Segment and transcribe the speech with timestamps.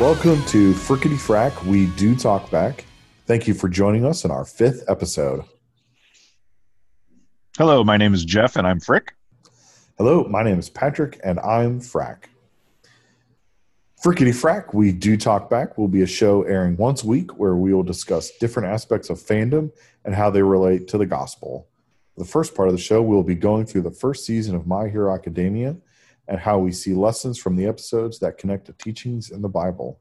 [0.00, 1.64] Welcome to Frikkity Frak.
[1.64, 2.84] We do talk back.
[3.26, 5.42] Thank you for joining us in our fifth episode.
[7.56, 9.08] Hello, my name is Jeff, and I'm Frik.
[9.98, 12.26] Hello, my name is Patrick, and I'm Frak.
[14.00, 17.56] Frikkity Frak, We Do Talk Back will be a show airing once a week where
[17.56, 19.72] we will discuss different aspects of fandom
[20.04, 21.66] and how they relate to the gospel.
[22.16, 24.88] The first part of the show, we'll be going through the first season of My
[24.88, 25.76] Hero Academia
[26.28, 30.00] and how we see lessons from the episodes that connect to teachings in the Bible.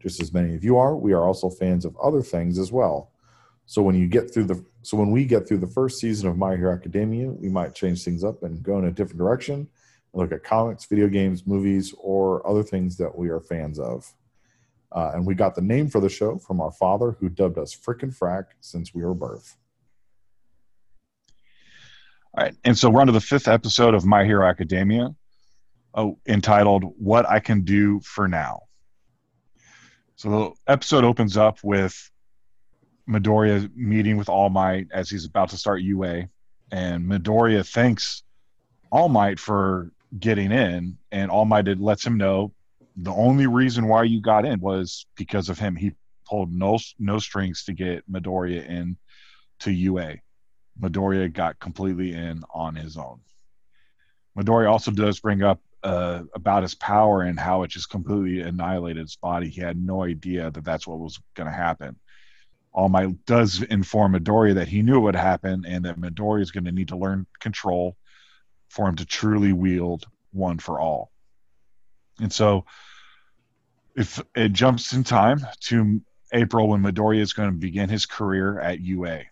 [0.00, 3.10] Just as many of you are, we are also fans of other things as well.
[3.66, 6.36] So when you get through the so when we get through the first season of
[6.36, 9.68] My Hero Academia, we might change things up and go in a different direction and
[10.12, 14.12] look at comics, video games, movies, or other things that we are fans of.
[14.92, 17.74] Uh, and we got the name for the show from our father, who dubbed us
[17.74, 19.56] Frickin' Frack since we were birth.
[22.36, 25.14] All right, and so we're on to the fifth episode of My Hero Academia,
[25.94, 28.62] oh, entitled "What I Can Do for Now."
[30.16, 32.10] So the episode opens up with
[33.08, 36.28] Midoriya meeting with All Might as he's about to start UA,
[36.70, 38.22] and Midoriya thanks
[38.90, 42.52] All Might for getting in, and All Might lets him know
[42.96, 45.74] the only reason why you got in was because of him.
[45.76, 45.92] He
[46.26, 48.96] pulled no no strings to get Midoriya in
[49.60, 50.16] to UA.
[50.80, 53.20] Midoriya got completely in on his own.
[54.36, 59.02] Midoriya also does bring up uh, about his power and how it just completely annihilated
[59.02, 59.50] his body.
[59.50, 61.96] He had no idea that that's what was going to happen.
[62.72, 66.50] All Might does inform Midoriya that he knew it would happen and that Midoriya is
[66.50, 67.96] going to need to learn control
[68.70, 71.12] for him to truly wield one for all.
[72.18, 72.64] And so,
[73.94, 76.00] if it jumps in time to
[76.32, 79.22] April when Midoriya is going to begin his career at UA,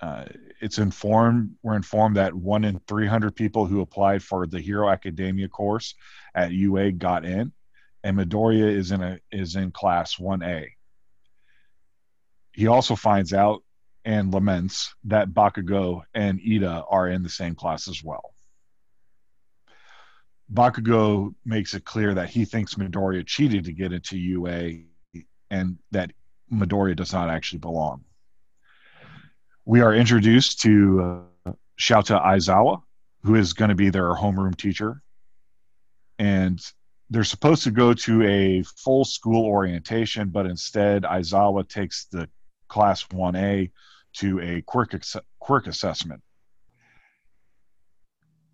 [0.00, 0.24] uh,
[0.60, 5.48] it's informed we're informed that one in 300 people who applied for the Hero Academia
[5.48, 5.94] course
[6.34, 7.52] at UA got in,
[8.02, 10.68] and Midoriya is in a is in class 1A.
[12.52, 13.62] He also finds out
[14.04, 18.34] and laments that Bakugo and Iida are in the same class as well.
[20.52, 24.84] Bakugo makes it clear that he thinks Midoriya cheated to get into UA
[25.50, 26.12] and that
[26.52, 28.04] Midoriya does not actually belong.
[29.66, 32.80] We are introduced to uh, Shouta Aizawa,
[33.24, 35.02] who is going to be their homeroom teacher.
[36.18, 36.58] And
[37.10, 42.28] they're supposed to go to a full school orientation, but instead, Aizawa takes the
[42.68, 43.70] class 1A
[44.14, 44.94] to a quirk,
[45.38, 46.22] quirk assessment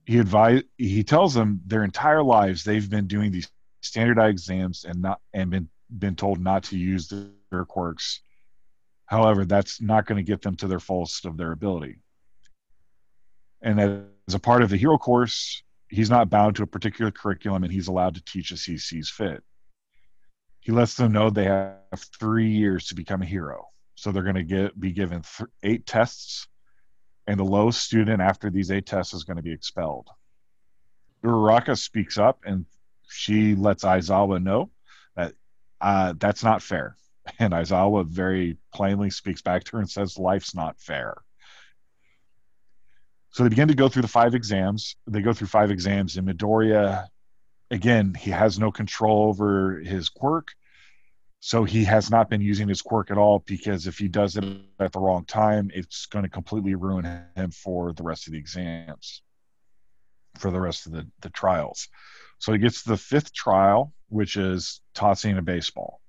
[0.04, 3.48] he advised he tells them their entire lives they've been doing these
[3.82, 5.68] standardized exams and not and been
[5.98, 7.12] been told not to use
[7.50, 8.20] their quirks
[9.12, 11.98] however that's not going to get them to their fullest of their ability
[13.62, 17.62] and as a part of the hero course he's not bound to a particular curriculum
[17.62, 19.42] and he's allowed to teach as he sees fit
[20.60, 21.78] he lets them know they have
[22.18, 25.86] three years to become a hero so they're going to get be given th- eight
[25.86, 26.48] tests
[27.26, 30.08] and the lowest student after these eight tests is going to be expelled.
[31.24, 32.66] Uraraka speaks up and
[33.08, 34.70] she lets Aizawa know
[35.16, 35.34] that
[35.80, 36.96] uh, that's not fair.
[37.38, 41.16] And Aizawa very plainly speaks back to her and says, Life's not fair.
[43.30, 44.96] So they begin to go through the five exams.
[45.06, 47.06] They go through five exams, and Midoriya,
[47.70, 50.52] again, he has no control over his quirk.
[51.40, 54.44] So he has not been using his quirk at all because if he does it
[54.78, 58.38] at the wrong time, it's going to completely ruin him for the rest of the
[58.38, 59.22] exams,
[60.38, 61.88] for the rest of the, the trials.
[62.38, 66.01] So he gets the fifth trial, which is tossing a baseball.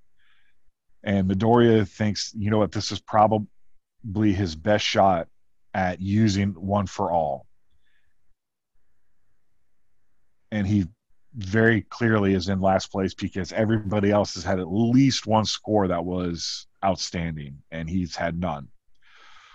[1.03, 3.47] And Midoriya thinks, you know what, this is probably
[4.33, 5.27] his best shot
[5.73, 7.45] at using one for all.
[10.51, 10.85] And he
[11.35, 15.87] very clearly is in last place because everybody else has had at least one score
[15.87, 18.67] that was outstanding, and he's had none.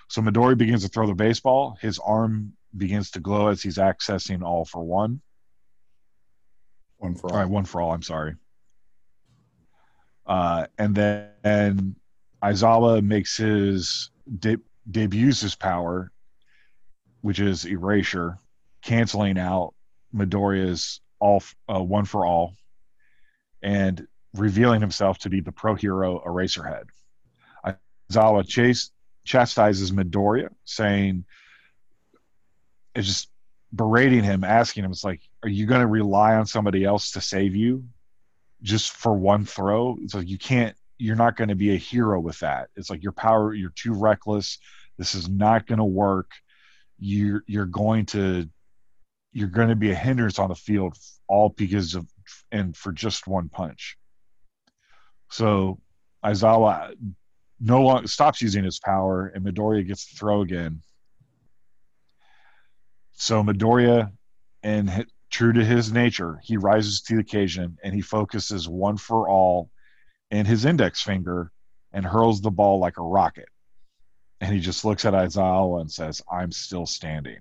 [0.08, 1.76] So Midori begins to throw the baseball.
[1.80, 5.20] His arm begins to glow as he's accessing all for one.
[6.96, 7.36] One for all.
[7.36, 7.92] All right, one for all.
[7.92, 8.34] I'm sorry.
[10.28, 11.96] Uh, and then and
[12.42, 14.58] Aizawa makes his de-
[14.90, 16.12] debuts his power,
[17.22, 18.36] which is erasure,
[18.82, 19.74] canceling out
[20.14, 21.42] Midoriya's all
[21.72, 22.54] uh, one for all,
[23.62, 26.84] and revealing himself to be the pro hero Eraserhead.
[28.10, 28.90] Aizawa chase
[29.24, 31.24] chastises Midoriya, saying,
[32.94, 33.30] "It's just
[33.74, 37.20] berating him, asking him, it's like, are you going to rely on somebody else to
[37.20, 37.84] save you,
[38.62, 39.98] just for one throw?
[40.02, 40.76] It's like you can't.
[40.98, 42.70] You're not going to be a hero with that.
[42.76, 43.54] It's like your power.
[43.54, 44.58] You're too reckless.
[44.96, 46.30] This is not going to work.
[46.98, 48.48] You're you're going to
[49.32, 50.96] you're going to be a hindrance on the field
[51.28, 52.06] all because of
[52.50, 53.96] and for just one punch.
[55.30, 55.78] So
[56.24, 56.94] Aizawa
[57.60, 60.82] no longer stops using his power, and Midoriya gets to throw again.
[63.12, 64.12] So Midoriya,
[64.62, 69.28] and true to his nature, he rises to the occasion and he focuses one for
[69.28, 69.70] all
[70.30, 71.52] in his index finger
[71.92, 73.48] and hurls the ball like a rocket.
[74.40, 77.40] And he just looks at Aizawa and says, "I'm still standing."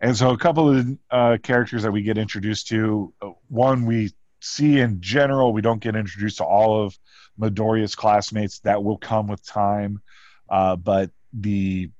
[0.00, 4.12] And so, a couple of uh, characters that we get introduced to uh, one we
[4.40, 6.96] see in general, we don't get introduced to all of
[7.40, 8.60] Midoriya's classmates.
[8.60, 10.00] That will come with time.
[10.48, 11.90] Uh, but the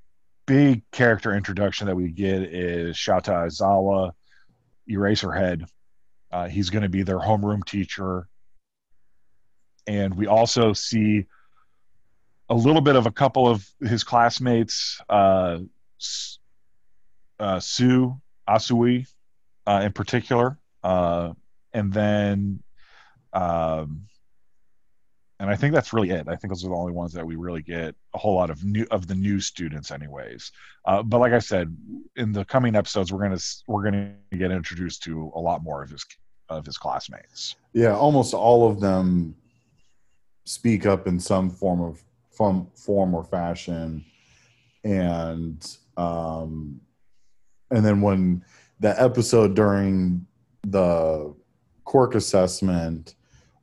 [0.49, 4.13] big character introduction that we get is Shota Aizawa,
[4.91, 5.69] Eraserhead.
[6.33, 8.27] Uh, he's going to be their homeroom teacher.
[9.87, 11.27] And we also see
[12.49, 15.59] a little bit of a couple of his classmates, uh,
[17.39, 18.19] uh, Tsuyu
[18.49, 19.07] Asui
[19.67, 21.35] uh, in particular, uh,
[21.75, 22.63] and then,
[23.35, 24.08] um,
[25.41, 26.27] and I think that's really it.
[26.29, 28.65] I think those are the only ones that we really get a whole lot of
[28.65, 30.51] new of the new students, anyways.
[30.85, 31.77] Uh, but like I said,
[32.17, 33.39] in the coming episodes, we're gonna
[33.69, 36.05] we're gonna get introduced to a lot more of his
[36.49, 37.57] of his classmates.
[37.73, 39.37] Yeah, almost all of them
[40.45, 44.05] speak up in some form of form, form or fashion,
[44.83, 46.81] and um,
[47.71, 48.45] and then when
[48.81, 50.27] the episode during
[50.63, 51.35] the
[51.85, 53.15] quirk assessment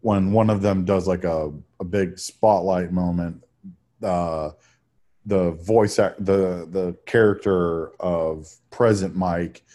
[0.05, 3.43] when one of them does like a, a big spotlight moment
[4.03, 4.51] uh,
[5.25, 9.65] the voice act, the the character of Present Mic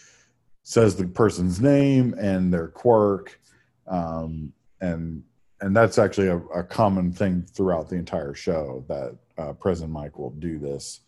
[0.63, 3.41] says the person's name and their quirk
[3.87, 5.21] um, and
[5.59, 10.17] and that's actually a, a, common thing throughout the entire show that uh, Present Mic
[10.17, 11.01] will do this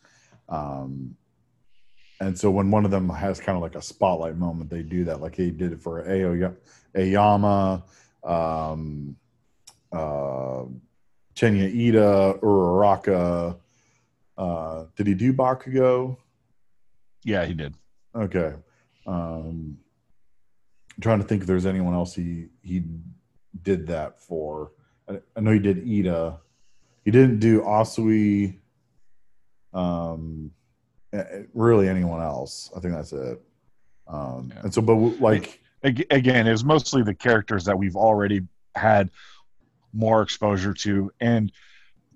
[0.49, 1.15] um,
[2.19, 5.03] and so when one of them has kind of like a spotlight moment, they do
[5.05, 5.19] that.
[5.19, 7.83] Like he did it for Aoyama,
[8.23, 9.15] um,
[9.91, 10.63] uh,
[11.35, 13.57] Tenya Iida, Uraraka.
[14.37, 16.17] Uh, did he do Bakugo?
[17.23, 17.75] Yeah, he did.
[18.15, 18.53] Okay.
[19.05, 19.77] Um,
[20.95, 22.83] I'm trying to think if there's anyone else he he
[23.61, 24.71] did that for.
[25.09, 26.37] I, I know he did Iida.
[27.03, 28.59] He didn't do Asui.
[29.73, 30.51] Um,
[31.53, 32.71] really anyone else.
[32.75, 33.41] I think that's it.
[34.07, 34.61] Um, yeah.
[34.63, 38.41] And so, but like again, it's mostly the characters that we've already
[38.75, 39.09] had
[39.93, 41.51] more exposure to, and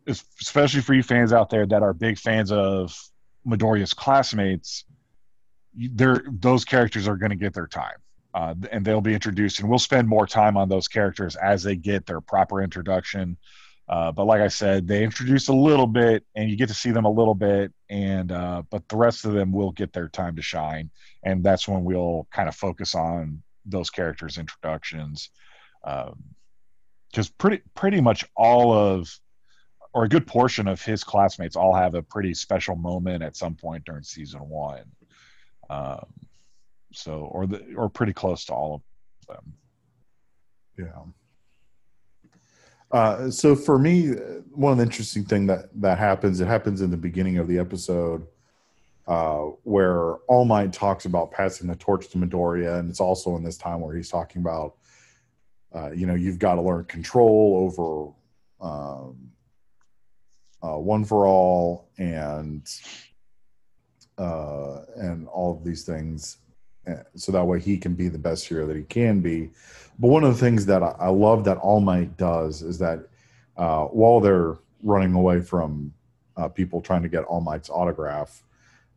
[0.07, 2.97] especially for you fans out there that are big fans of
[3.45, 4.85] Midoriya's classmates,
[5.73, 7.97] they're those characters are going to get their time.
[8.33, 11.75] Uh, and they'll be introduced, and we'll spend more time on those characters as they
[11.75, 13.35] get their proper introduction.
[13.89, 16.91] Uh, but like I said, they introduce a little bit, and you get to see
[16.91, 20.35] them a little bit, and uh, but the rest of them will get their time
[20.35, 20.91] to shine,
[21.23, 25.29] and that's when we'll kind of focus on those characters' introductions,
[25.83, 26.09] because
[27.27, 29.09] um, pretty pretty much all of,
[29.93, 33.55] or a good portion of his classmates all have a pretty special moment at some
[33.55, 34.85] point during season one,
[35.69, 36.05] um,
[36.93, 38.81] so or the or pretty close to all of
[39.27, 39.53] them.
[40.77, 41.03] Yeah.
[42.89, 44.11] Uh, so for me,
[44.51, 47.59] one of the interesting thing that that happens, it happens in the beginning of the
[47.59, 48.25] episode,
[49.07, 53.43] uh, where All Might talks about passing the torch to Midoriya, and it's also in
[53.43, 54.75] this time where he's talking about,
[55.73, 57.73] uh, you know, you've got to learn control
[58.61, 59.31] over um,
[60.61, 62.67] uh, one for all, and
[64.17, 66.37] uh, and all of these things,
[67.15, 69.51] so that way he can be the best hero that he can be.
[69.99, 73.07] But one of the things that I love that All Might does is that
[73.55, 75.93] uh, while they're running away from
[76.35, 78.43] uh, people trying to get All Might's autograph,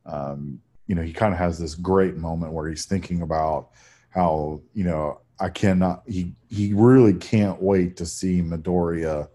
[0.06, 3.70] um, you know, he kind of has this great moment where he's thinking about
[4.10, 9.28] how, you know, I cannot, he, he really can't wait to see Midoriya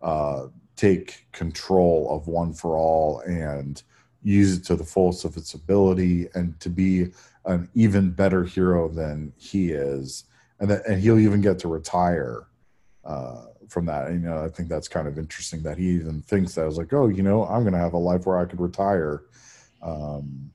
[0.00, 3.82] uh, take control of One for All and
[4.22, 7.08] use it to the fullest of its ability and to be
[7.44, 10.24] an even better hero than he is
[10.62, 12.46] and that and he'll even get to retire
[13.04, 14.06] uh, from that.
[14.06, 16.62] And, you know, I think that's kind of interesting that he even thinks that.
[16.62, 18.60] I was like, oh, you know, I'm going to have a life where I could
[18.60, 19.24] retire.
[19.82, 20.50] Um,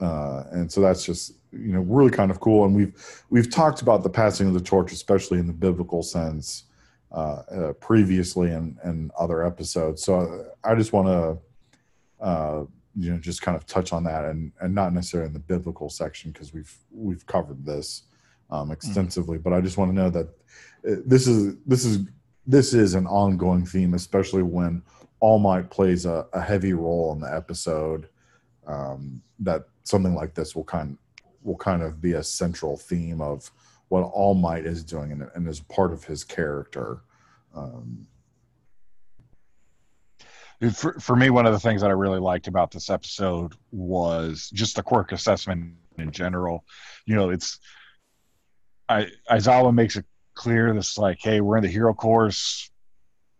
[0.00, 2.64] uh, and so that's just you know really kind of cool.
[2.64, 6.64] And we've we've talked about the passing of the torch, especially in the biblical sense,
[7.10, 10.04] uh, uh, previously in, in other episodes.
[10.04, 12.64] So I just want to uh,
[12.96, 15.88] you know just kind of touch on that, and and not necessarily in the biblical
[15.88, 18.02] section because we've we've covered this
[18.50, 18.72] um, mm-hmm.
[18.72, 19.38] extensively.
[19.38, 19.42] Mm.
[19.42, 20.26] But I just want to know that
[20.88, 22.06] uh, this is this is
[22.46, 24.82] this is an ongoing theme, especially when
[25.20, 28.08] All Might plays a, a heavy role in the episode.
[28.68, 30.96] Um, that something like this will kind
[31.42, 33.50] will kind of be a central theme of
[33.88, 37.00] what All Might is doing and, and is part of his character.
[37.54, 38.06] Um,
[40.74, 44.50] for, for me, one of the things that I really liked about this episode was
[44.52, 46.64] just the quirk assessment in general.
[47.06, 47.58] You know, it's
[48.88, 52.70] I Aizawa makes it clear this like, hey, we're in the hero course.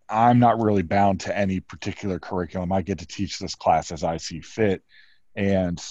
[0.09, 2.73] I'm not really bound to any particular curriculum.
[2.73, 4.83] I get to teach this class as I see fit.
[5.39, 5.83] And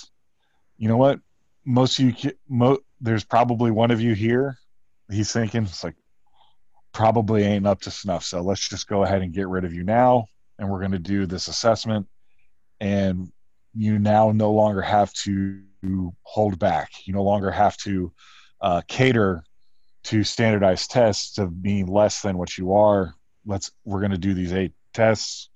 [0.78, 1.20] you know what?
[1.66, 4.58] Most of you, mo- there's probably one of you here.
[5.10, 5.96] He's thinking it's like
[6.92, 8.24] probably ain't up to snuff.
[8.24, 10.26] So let's just go ahead and get rid of you now
[10.60, 12.08] and we're going to do this assessment
[12.80, 13.32] and
[13.74, 15.62] you now no longer have to
[16.24, 18.12] hold back you no longer have to
[18.62, 19.44] uh, cater
[20.04, 23.14] to standardized tests of being less than what you are
[23.46, 25.50] let's we're going to do these eight tests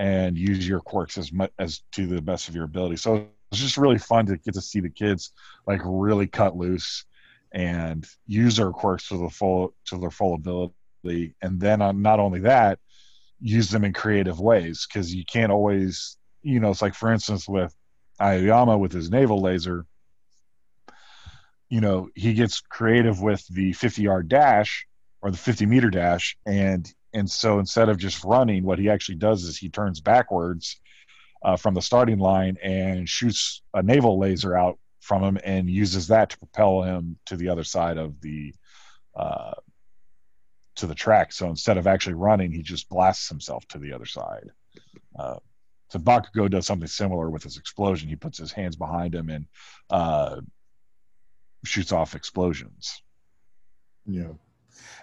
[0.00, 2.96] and use your quirks as much as to the best of your ability.
[2.96, 5.32] So it's just really fun to get to see the kids
[5.66, 7.04] like really cut loose
[7.52, 11.34] and use their quirks to the full to their full ability.
[11.42, 12.78] And then on not only that
[13.40, 17.46] use them in creative ways because you can't always, you know, it's like for instance
[17.46, 17.74] with
[18.22, 19.84] Aoyama with his navel laser,
[21.68, 24.86] you know, he gets creative with the 50 yard dash
[25.20, 29.16] or the 50 meter dash and and so instead of just running what he actually
[29.16, 30.80] does is he turns backwards
[31.42, 36.08] uh, from the starting line and shoots a navel laser out from him and uses
[36.08, 38.54] that to propel him to the other side of the
[39.16, 39.54] uh,
[40.76, 41.32] to the track.
[41.32, 44.50] So instead of actually running, he just blasts himself to the other side.
[45.18, 45.36] Uh,
[45.88, 48.08] so Bakugo does something similar with his explosion.
[48.08, 49.46] He puts his hands behind him and
[49.90, 50.40] uh,
[51.64, 53.02] shoots off explosions.
[54.06, 54.32] Yeah,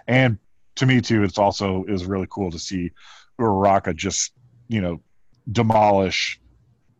[0.08, 0.40] and
[0.78, 2.92] to me too, it's also is really cool to see
[3.40, 4.32] Uraraka just
[4.68, 5.02] you know
[5.52, 6.40] demolish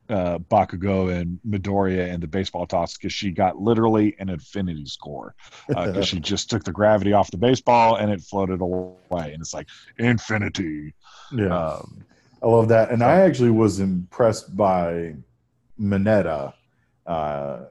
[0.10, 5.36] uh, Bakugo and Midoriya and the baseball toss because she got literally an infinity score
[5.68, 9.42] because uh, she just took the gravity off the baseball and it floated away and
[9.42, 9.68] it's like
[9.98, 10.94] infinity.
[11.32, 12.06] Yeah, um,
[12.42, 15.16] I love that, and so, I actually was impressed by
[15.80, 16.54] Mineta.
[17.06, 17.66] Uh,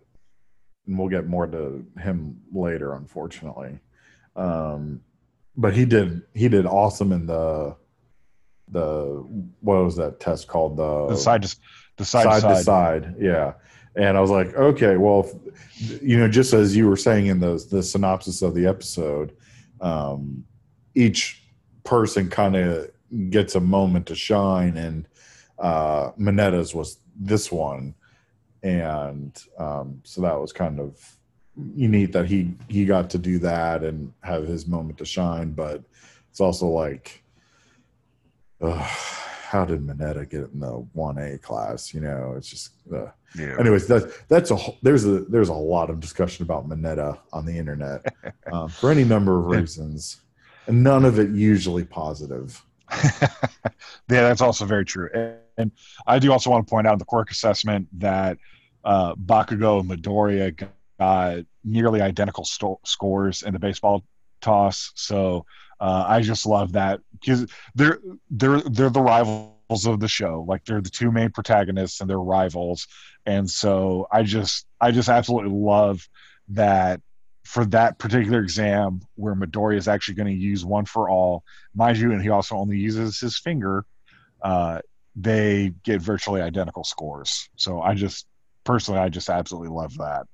[0.86, 3.78] and we'll get more to him later, unfortunately.
[4.36, 5.00] Um,
[5.56, 7.76] but he did he did awesome in the
[8.68, 9.24] the
[9.60, 11.60] what was that test called the, the side just
[11.96, 13.14] the side, side, side to side.
[13.18, 13.54] Yeah.
[13.94, 15.28] And I was like, okay, well,
[16.02, 19.34] you know, just as you were saying in the the synopsis of the episode,
[19.80, 20.44] um,
[20.94, 21.42] each
[21.82, 22.90] person kind of
[23.30, 25.08] gets a moment to shine, and
[25.58, 27.94] uh, Mineta's was this one,
[28.62, 31.16] and um, so that was kind of
[31.74, 35.52] unique that he he got to do that and have his moment to shine.
[35.52, 35.82] But
[36.30, 37.22] it's also like.
[38.60, 38.88] Uh,
[39.46, 41.94] how did Mineta get in the one A class?
[41.94, 42.72] You know, it's just.
[42.92, 43.06] Uh,
[43.38, 43.56] yeah.
[43.58, 47.56] Anyways, that's that's a there's a there's a lot of discussion about Mineta on the
[47.56, 48.04] internet
[48.52, 50.20] um, for any number of reasons,
[50.66, 52.62] and none of it usually positive.
[53.12, 53.28] yeah,
[54.08, 55.08] that's also very true.
[55.12, 55.72] And, and,
[56.06, 58.38] I do also want to point out in the quirk assessment that
[58.84, 60.68] uh, Bakugo and Midoriya
[60.98, 64.04] got nearly identical sto- scores in the baseball
[64.40, 64.92] toss.
[64.94, 65.46] So
[65.80, 67.98] uh, I just love that because they're
[68.30, 70.44] they're they're the rivals of the show.
[70.46, 72.86] Like they're the two main protagonists and they're rivals.
[73.26, 76.08] And so I just I just absolutely love
[76.48, 77.00] that
[77.44, 81.98] for that particular exam where Midori is actually going to use one for all, mind
[81.98, 83.84] you, and he also only uses his finger.
[84.42, 84.80] Uh,
[85.14, 87.48] they get virtually identical scores.
[87.56, 88.26] So I just
[88.64, 90.26] personally, I just absolutely love that.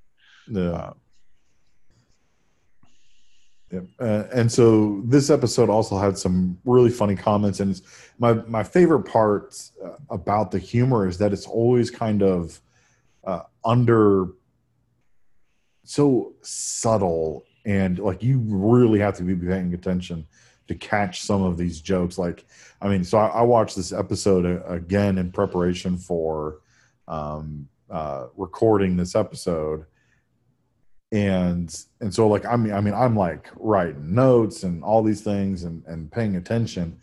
[0.47, 0.71] Yeah.
[0.71, 0.93] Uh,
[3.99, 7.81] uh, and so this episode also had some really funny comments, and
[8.19, 12.61] my my favorite part uh, about the humor is that it's always kind of
[13.23, 14.27] uh, under
[15.83, 20.27] so subtle, and like you really have to be paying attention
[20.67, 22.17] to catch some of these jokes.
[22.17, 22.45] Like,
[22.81, 26.59] I mean, so I, I watched this episode uh, again in preparation for
[27.07, 29.85] um, uh, recording this episode
[31.13, 35.21] and and so like i mean i mean i'm like writing notes and all these
[35.21, 36.99] things and and paying attention.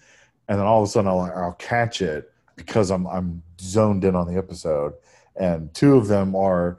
[0.49, 4.17] And then all of a sudden i'll i'll catch it because i'm i'm zoned in
[4.17, 4.95] on the episode.
[5.37, 6.79] And two of them are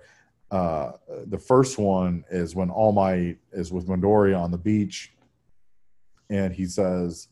[0.52, 0.92] uh
[1.26, 5.14] the first one is when all might is with Midoriya on the beach.
[6.30, 7.30] And he says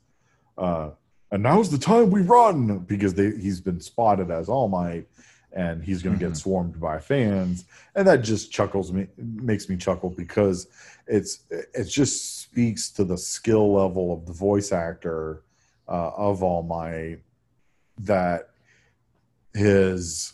[0.58, 0.92] uh
[1.32, 5.08] and now's the time we run because they, he's been spotted as all might
[5.54, 6.34] and he's going to mm-hmm.
[6.34, 7.66] get swarmed by fans.
[7.96, 10.68] And that just chuckles me makes me chuckle because
[11.08, 15.44] it's it just speaks to the skill level of the voice actor
[15.88, 17.20] uh, of All Might
[18.00, 18.50] that
[19.54, 20.34] his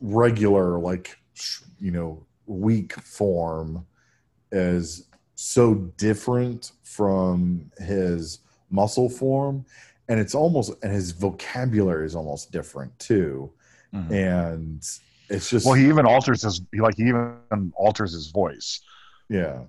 [0.00, 1.18] regular like
[1.80, 3.86] you know weak form
[4.52, 8.38] is so different from his
[8.70, 9.64] muscle form.
[10.08, 13.52] And it's almost and his vocabulary is almost different too
[13.94, 14.10] Mhm.
[14.10, 14.78] and
[15.28, 18.80] it's just Well, he even alters his he like he even alters his voice.
[19.28, 19.60] yeah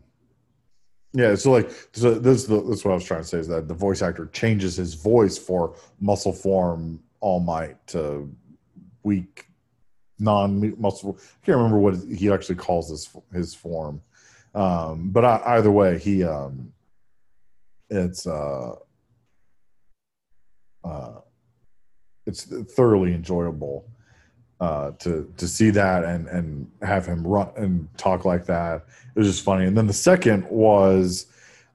[1.14, 3.68] yeah so like so this this is what i was trying to say is that
[3.68, 8.34] the voice actor changes his voice for muscle form all might to
[9.04, 9.46] weak
[10.20, 14.02] non muscle i can't remember what he actually calls this his form
[14.56, 16.74] um but I, either way he um
[17.90, 18.76] it's uh
[20.84, 21.20] uh
[22.26, 23.86] it's thoroughly enjoyable
[24.64, 26.46] uh to to see that and and
[26.82, 28.78] have him run and talk like that
[29.16, 31.26] it was just funny and then the second was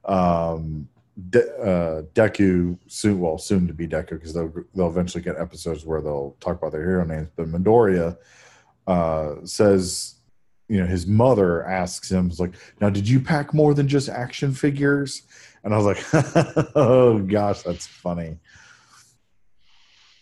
[0.05, 0.87] um
[1.33, 5.85] De- uh deku soon well soon to be deku because they'll they'll eventually get episodes
[5.85, 8.17] where they'll talk about their hero names but midoriya
[8.87, 10.15] uh says
[10.69, 14.07] you know his mother asks him is like now did you pack more than just
[14.07, 15.23] action figures
[15.63, 16.01] and i was like
[16.75, 18.31] oh gosh that's funny."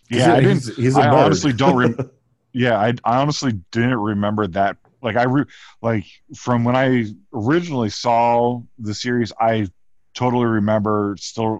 [0.09, 0.83] Yeah, I he's- didn't.
[0.83, 2.09] he's a I honestly don't rem-
[2.57, 4.77] Yeah, I, I honestly didn't remember that.
[5.03, 5.45] Like I re-
[5.83, 9.67] like from when I originally saw the series, I
[10.15, 11.59] totally remember still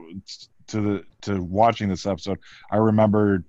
[0.70, 2.40] to the to watching this episode.
[2.72, 3.46] I remembered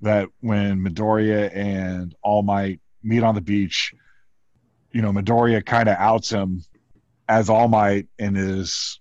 [0.00, 3.92] that when Midoriya and All Might meet on the beach,
[4.90, 6.64] you know, Midoriya kind of outs him
[7.28, 9.00] as All Might in his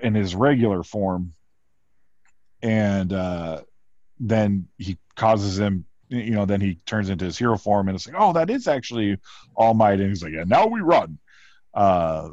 [0.00, 1.32] in his regular form,
[2.62, 3.62] and uh,
[4.20, 8.06] then he causes him you know then he turns into his hero form and it's
[8.06, 9.18] like oh that is actually
[9.54, 10.00] all might.
[10.00, 11.18] And he's like yeah now we run.
[11.74, 12.28] Uh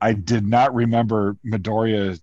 [0.00, 2.20] i did not remember midoriya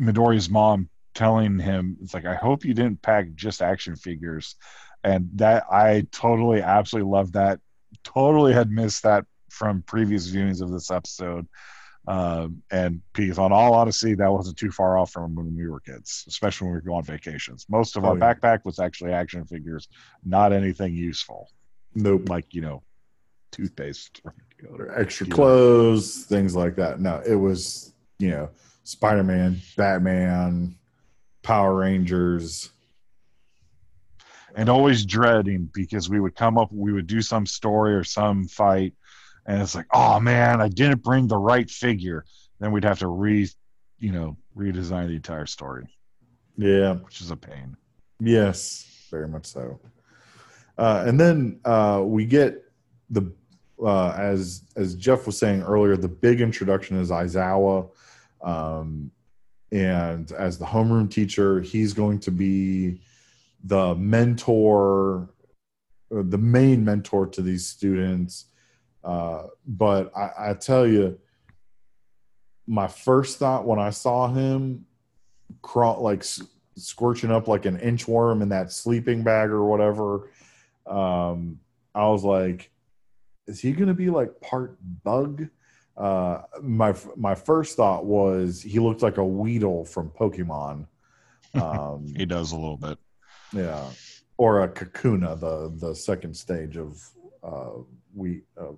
[0.00, 4.56] midoriya's mom telling him it's like i hope you didn't pack just action figures.
[5.02, 7.58] And that i totally absolutely love that.
[8.04, 11.46] Totally had missed that from previous viewings of this episode
[12.08, 15.80] um, and Pete, on all honesty, that wasn't too far off from when we were
[15.80, 17.66] kids, especially when we go on vacations.
[17.68, 18.34] Most of Oh, our yeah.
[18.34, 19.88] backpack was actually action figures,
[20.24, 21.48] not anything useful,
[21.94, 22.82] nope like you know,
[23.52, 24.22] toothpaste.
[24.68, 27.00] or, extra clothes, things like that.
[27.00, 28.50] No, it was, you know,
[28.84, 30.76] Spider Man, Batman,
[31.42, 32.70] Power Rangers.
[34.56, 38.48] and always dreading because we would come up, we would do some story or some
[38.48, 38.94] fight,
[39.50, 42.24] and it's like, oh man, I didn't bring the right figure.
[42.60, 43.48] Then we'd have to re,
[43.98, 45.86] you know, redesign the entire story,
[46.56, 46.92] Yeah.
[46.94, 47.76] which is a pain.
[48.20, 49.80] Yes, very much so.
[50.78, 52.62] Uh, and then uh, we get
[53.10, 53.32] the
[53.84, 57.90] uh, as as Jeff was saying earlier, the big introduction is Aizawa,
[58.42, 59.10] um,
[59.72, 63.00] and as the homeroom teacher, he's going to be
[63.64, 65.30] the mentor,
[66.16, 68.46] uh, the main mentor to these students.
[69.02, 71.18] Uh, but I, I tell you,
[72.66, 74.86] my first thought when I saw him
[75.62, 76.24] crawl like
[76.76, 80.30] scorching up like an inchworm in that sleeping bag or whatever,
[80.86, 81.58] um,
[81.94, 82.70] I was like,
[83.46, 85.48] is he gonna be like part bug?
[85.96, 90.86] Uh, my my first thought was he looked like a Weedle from Pokemon.
[91.54, 92.98] Um, He does a little bit.
[93.52, 93.88] yeah,
[94.36, 97.02] or a Kakuna, the the second stage of
[97.42, 97.82] uh,
[98.14, 98.72] we uh,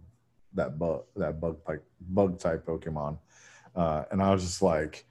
[0.54, 3.18] that bug that bug type bug type Pokemon,
[3.74, 5.04] uh, and I was just like,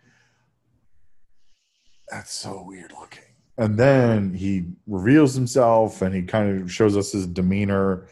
[2.10, 3.24] that's so weird looking.
[3.58, 8.08] And then he reveals himself, and he kind of shows us his demeanor,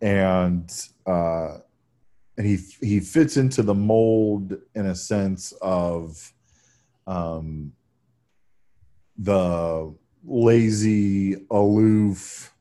[0.00, 0.70] and
[1.06, 1.58] uh,
[2.36, 6.32] and he he fits into the mold in a sense of
[7.06, 7.72] um
[9.18, 12.54] the lazy, aloof,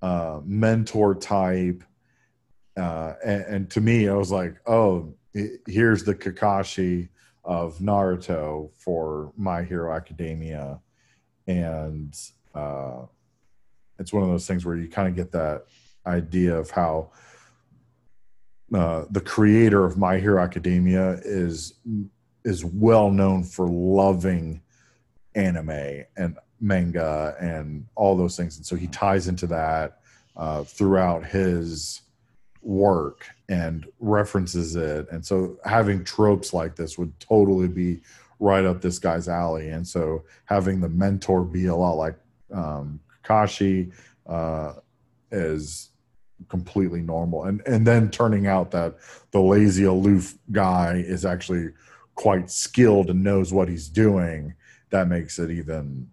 [0.00, 1.82] uh, mentor type.
[2.76, 7.08] Uh, and, and to me, I was like, oh, he- here's the Kakashi
[7.44, 10.80] of Naruto for My Hero Academia.
[11.46, 12.16] And
[12.54, 13.02] uh,
[13.98, 15.64] it's one of those things where you kind of get that
[16.06, 17.10] idea of how
[18.74, 21.74] uh, the creator of My Hero Academia is
[22.44, 24.60] is well known for loving
[25.34, 29.98] anime and manga and all those things and so he ties into that
[30.36, 32.02] uh, throughout his
[32.62, 35.06] work and references it.
[35.10, 38.00] And so having tropes like this would totally be
[38.38, 39.68] right up this guy's alley.
[39.70, 42.16] And so having the mentor be a lot like
[42.52, 43.92] um, kakashi
[44.26, 44.74] uh,
[45.30, 45.90] is
[46.48, 47.44] completely normal.
[47.44, 48.96] And and then turning out that
[49.30, 51.68] the lazy aloof guy is actually
[52.14, 54.54] quite skilled and knows what he's doing
[54.90, 56.08] that makes it even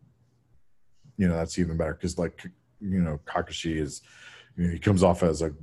[1.18, 1.94] you know that's even better.
[1.94, 2.44] Because like
[2.80, 4.02] you know kakashi is
[4.56, 5.54] you know, he comes off as a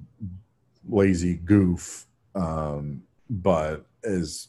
[0.89, 4.49] lazy goof um but as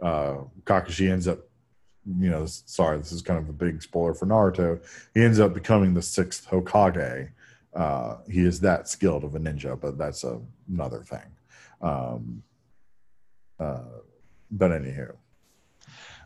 [0.00, 1.38] uh, Kakashi ends up,
[2.18, 4.80] you know, sorry, this is kind of a big spoiler for Naruto.
[5.14, 7.30] He ends up becoming the sixth Hokage.
[7.74, 11.26] Uh, he is that skilled of a ninja, but that's a, another thing.
[11.80, 12.42] Um,
[13.58, 13.80] uh,
[14.50, 15.14] but anywho,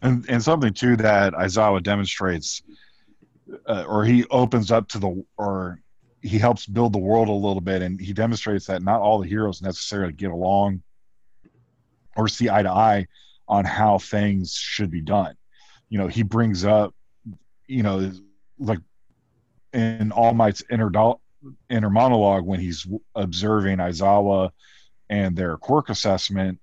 [0.03, 2.63] and and something too that Aizawa demonstrates,
[3.67, 5.81] uh, or he opens up to the, or
[6.21, 9.29] he helps build the world a little bit, and he demonstrates that not all the
[9.29, 10.83] heroes necessarily get along
[12.17, 13.07] or see eye to eye
[13.47, 15.37] on how things should be done.
[15.89, 16.95] You know, he brings up,
[17.67, 18.13] you know,
[18.59, 18.81] like
[19.73, 20.91] in All Might's inner
[21.71, 24.51] inner monologue when he's observing Aizawa
[25.09, 26.59] and their quirk assessment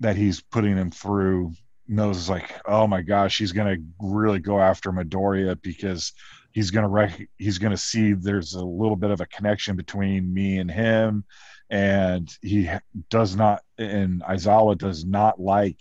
[0.00, 1.52] that he's putting him through
[1.86, 6.12] knows like oh my gosh he's going to really go after Midoriya because
[6.54, 9.76] he's going to rec- he's going to see there's a little bit of a connection
[9.76, 11.24] between me and him.
[11.68, 12.70] And he
[13.10, 15.78] does not and Aizawa does not like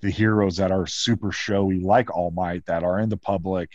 [0.00, 3.70] the heroes that are super showy like All Might that are in the public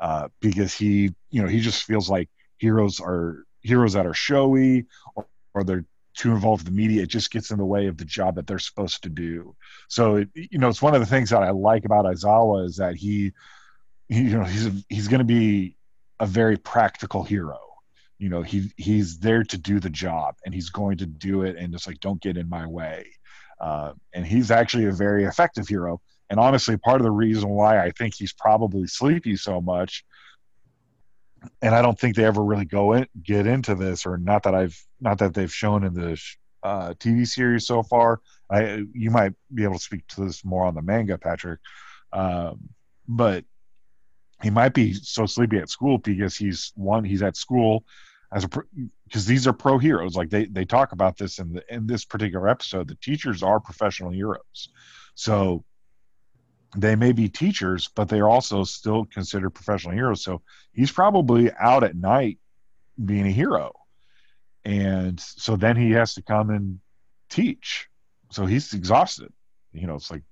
[0.00, 4.86] uh, because he you know he just feels like heroes are heroes that are showy
[5.16, 7.02] or, or they're too involved in the media.
[7.02, 9.56] It just gets in the way of the job that they're supposed to do.
[9.88, 12.76] So it, you know it's one of the things that i like about aizawa is
[12.76, 13.32] that he
[14.08, 15.76] you know he's he's going to be
[16.20, 17.58] a very practical hero.
[18.18, 21.56] You know he he's there to do the job and he's going to do it
[21.56, 23.06] and just like don't get in my way.
[23.60, 26.00] Uh, and he's actually a very effective hero.
[26.28, 30.04] And honestly part of the reason why i think he's probably sleepy so much
[31.62, 34.54] and I don't think they ever really go in get into this, or not that
[34.54, 36.20] I've not that they've shown in the
[36.62, 38.20] uh, TV series so far.
[38.50, 41.60] I you might be able to speak to this more on the manga, Patrick,
[42.12, 42.60] um,
[43.08, 43.44] but
[44.42, 47.84] he might be so sleepy at school because he's one he's at school
[48.32, 48.48] as a
[49.06, 52.04] because these are pro heroes like they they talk about this in the in this
[52.04, 54.70] particular episode the teachers are professional heroes
[55.14, 55.64] so
[56.76, 60.22] they may be teachers, but they're also still considered professional heroes.
[60.22, 62.38] So he's probably out at night
[63.04, 63.72] being a hero.
[64.64, 66.80] And so then he has to come and
[67.28, 67.88] teach.
[68.30, 69.32] So he's exhausted.
[69.72, 70.22] You know, it's like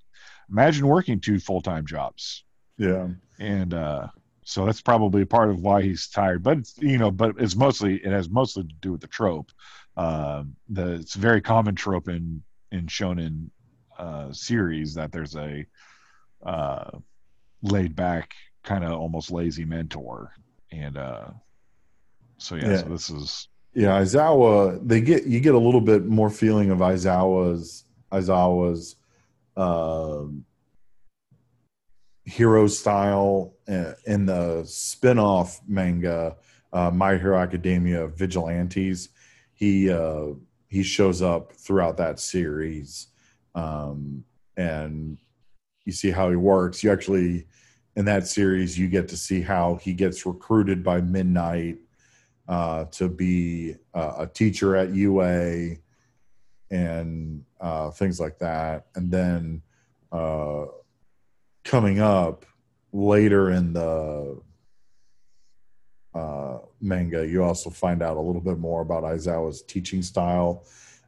[0.51, 2.45] imagine working two full time jobs.
[2.79, 3.09] Yeah.
[3.39, 4.09] And uh
[4.49, 6.43] so that's probably part of why he's tired.
[6.43, 9.53] But it's, you know, but it's mostly it has mostly to do with the trope.
[9.99, 13.51] Um, the it's a very common trope in in shonen
[13.99, 15.67] uh, series that there's a
[16.43, 16.93] uh,
[17.61, 20.33] laid back, kind of almost lazy mentor.
[20.73, 21.27] And uh,
[22.39, 24.81] so yeah, yeah, so this is yeah, Aizawa.
[24.83, 28.97] They get you get a little bit more feeling of Aizawa's Aizawa's
[29.59, 30.47] um,
[32.29, 36.37] hero style uh, in the spin-off manga
[36.73, 39.09] uh, My Hero Academia Vigilantes.
[39.55, 40.35] He uh,
[40.69, 43.09] he shows up throughout that series,
[43.55, 44.25] um,
[44.57, 45.19] and
[45.87, 46.85] you see how he works.
[46.85, 47.47] You actually,
[47.97, 51.79] in that series, you get to see how he gets recruited by Midnight
[52.47, 55.77] uh, to be uh, a teacher at UA
[56.71, 58.87] and uh, things like that.
[58.95, 59.63] And then
[61.65, 62.45] coming up
[62.93, 64.41] later in the
[66.15, 70.65] uh, manga, you also find out a little bit more about Aizawa's teaching style.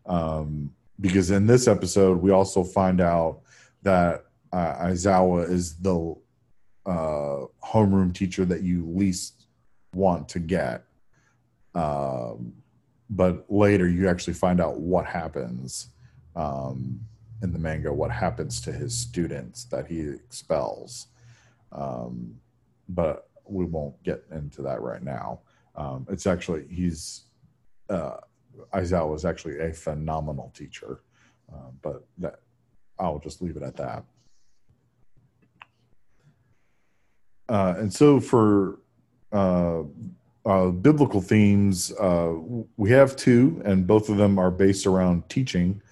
[0.07, 3.41] Um, because in this episode, we also find out
[3.83, 6.15] that uh, Aizawa is the
[6.87, 9.47] uh, homeroom teacher that you least
[9.95, 10.85] want to get.
[11.75, 12.53] Um,
[13.09, 15.89] but later you actually find out what happens
[16.37, 17.01] um,
[17.43, 21.07] in the manga, what happens to his students that he expels.
[21.73, 22.37] Um,
[22.89, 25.41] but we won't get into that right now.
[25.77, 27.23] Um, it's actually, he's,
[27.89, 28.17] uh,
[28.75, 31.01] Aizawa is actually a phenomenal teacher.
[31.53, 32.41] Uh, but that
[32.99, 34.05] I'll just leave it at that.
[37.49, 38.79] Uh, and so for
[39.33, 39.83] uh,
[40.47, 42.35] uh, biblical themes, uh,
[42.77, 45.83] we have two, and both of them are based around teaching.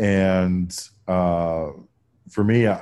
[0.00, 1.72] And uh,
[2.30, 2.80] for me, I,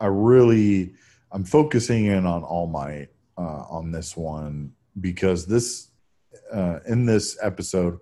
[0.00, 0.94] I, really
[1.30, 5.88] I'm focusing in on All Might uh, on this one because this
[6.86, 7.98] in this episode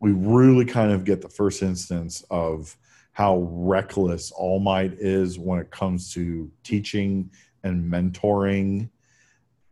[0.00, 2.76] we really kind of get the first instance of
[3.12, 7.30] how reckless All Might is when it comes to teaching
[7.62, 8.90] and mentoring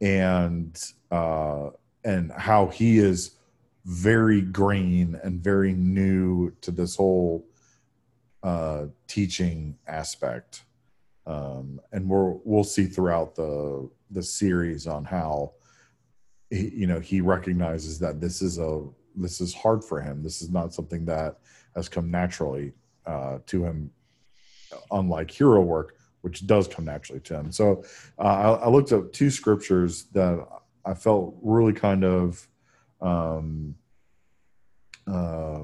[0.01, 1.71] and uh,
[2.05, 3.33] and how he is
[3.85, 7.45] very green and very new to this whole
[8.45, 10.65] uh, teaching aspect.
[11.27, 15.53] Um, and we'll we'll see throughout the the series on how
[16.51, 18.83] he, you know he recognizes that this is a
[19.17, 20.23] this is hard for him.
[20.23, 21.39] This is not something that
[21.75, 22.73] has come naturally
[23.07, 23.91] uh, to him,
[24.91, 27.51] unlike hero work, which does come naturally to him.
[27.51, 27.85] So
[28.19, 30.47] uh, I, I, looked up two scriptures that
[30.85, 32.47] I felt really kind of
[33.01, 33.75] um,
[35.07, 35.61] uh,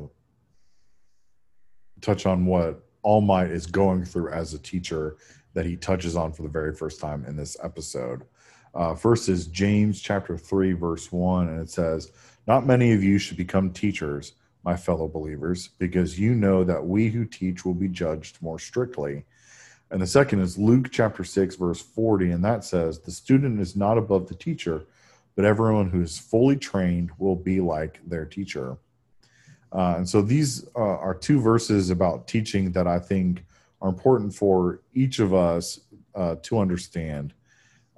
[2.00, 5.16] touch on what All Might is going through as a teacher
[5.54, 8.22] that he touches on for the very first time in this episode.
[8.74, 12.12] Uh, first is James chapter 3, verse 1, and it says,
[12.46, 14.34] Not many of you should become teachers,
[14.64, 19.24] my fellow believers, because you know that we who teach will be judged more strictly.
[19.90, 23.74] And the second is Luke chapter 6, verse 40, and that says, The student is
[23.74, 24.86] not above the teacher,
[25.34, 28.76] but everyone who is fully trained will be like their teacher.
[29.72, 33.44] Uh, and so these uh, are two verses about teaching that I think
[33.80, 35.80] are important for each of us
[36.14, 37.34] uh, to understand.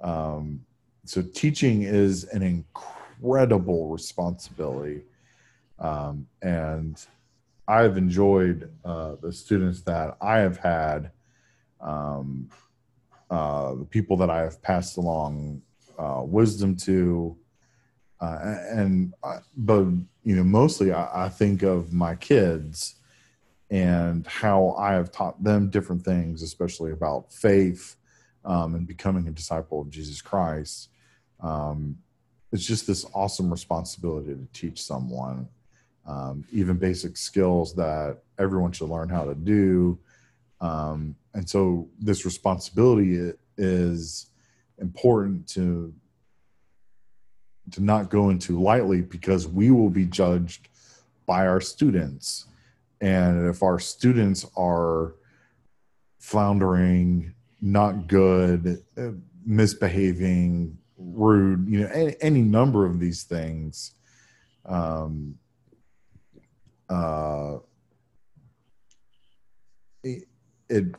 [0.01, 0.63] Um,
[1.05, 5.01] so teaching is an incredible responsibility,
[5.79, 7.03] um, and
[7.67, 11.11] I've enjoyed uh, the students that I have had,
[11.81, 12.49] um,
[13.29, 15.61] uh, the people that I have passed along
[15.97, 17.35] uh, wisdom to,
[18.23, 19.13] uh, and
[19.57, 19.83] but
[20.23, 22.95] you know mostly I, I think of my kids
[23.69, 27.95] and how I have taught them different things, especially about faith
[28.45, 30.89] um, and becoming a disciple of Jesus Christ.
[31.41, 31.97] Um,
[32.51, 35.49] it's just this awesome responsibility to teach someone
[36.05, 39.97] um, even basic skills that everyone should learn how to do.
[40.61, 44.27] Um, and so, this responsibility is
[44.79, 45.93] important to
[47.71, 50.67] to not go into lightly because we will be judged
[51.25, 52.47] by our students
[53.03, 55.15] and if our students are
[56.19, 59.09] floundering, not good, uh,
[59.45, 63.91] misbehaving, rude, you know, any, any number of these things,
[64.65, 65.35] um,
[66.89, 67.57] uh,
[70.01, 70.23] it,
[70.69, 70.95] it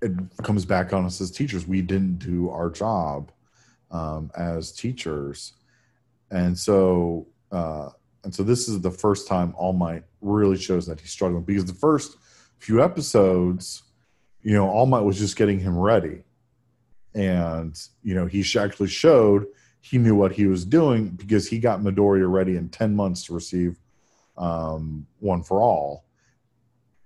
[0.00, 1.66] it comes back on us as teachers.
[1.66, 3.30] We didn't do our job
[3.94, 5.54] um, as teachers,
[6.30, 7.88] and so uh,
[8.24, 11.66] and so this is the first time All Might really shows that he's struggling because
[11.66, 12.16] the first
[12.58, 13.82] few episodes,
[14.42, 16.24] you know, All Might was just getting him ready.
[17.14, 19.46] And, you know, he actually showed
[19.80, 23.34] he knew what he was doing because he got Midoriya ready in 10 months to
[23.34, 23.78] receive
[24.38, 26.06] um, One for All.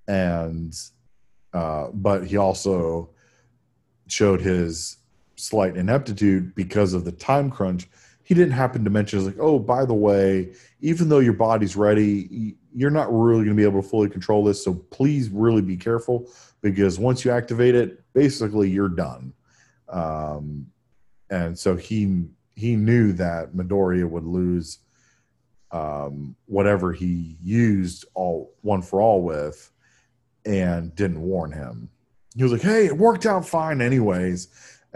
[0.07, 0.72] And,
[1.53, 3.11] uh, but he also
[4.07, 4.98] showed his
[5.38, 7.88] slight ineptitude because of the time crunch
[8.29, 12.57] he didn't happen to mention, like, oh, by the way, even though your body's ready,
[12.74, 14.62] you're not really going to be able to fully control this.
[14.62, 19.33] So please really be careful because once you activate it, basically you're done.
[19.88, 20.66] Um,
[21.31, 24.81] and so he he knew that Midoriya would lose
[25.70, 29.72] um, whatever he used all one for all with,
[30.44, 31.88] and didn't warn him.
[32.37, 34.48] He was like, "Hey, it worked out fine, anyways."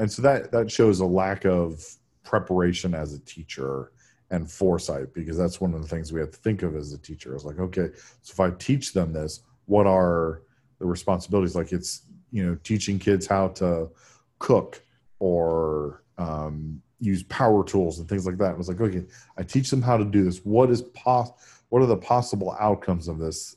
[0.03, 1.87] And so that that shows a lack of
[2.25, 3.93] preparation as a teacher
[4.33, 6.99] and foresight because that's one of the things we have to think of as a
[6.99, 7.37] teacher.
[7.37, 10.43] Is like okay so if i teach them this what are
[10.81, 11.55] the responsibilities?
[11.55, 13.91] Like it's you know teaching kids how to
[14.41, 14.83] cook
[15.21, 18.55] or um, use power tools and things like that.
[18.55, 19.05] It was like okay
[19.39, 20.39] i teach them how to do this.
[20.39, 21.31] What is pos
[21.69, 23.55] what are the possible outcomes of this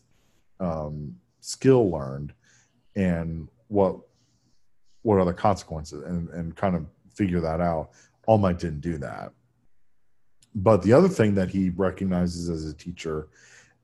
[0.60, 2.34] um, skill learned?
[2.96, 3.98] And what
[5.06, 7.92] what are the consequences and, and kind of figure that out
[8.26, 9.32] all Might didn't do that.
[10.56, 13.28] But the other thing that he recognizes as a teacher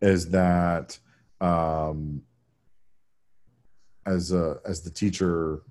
[0.02, 0.98] is that
[1.40, 2.24] um,
[4.08, 5.62] as a as the teacher,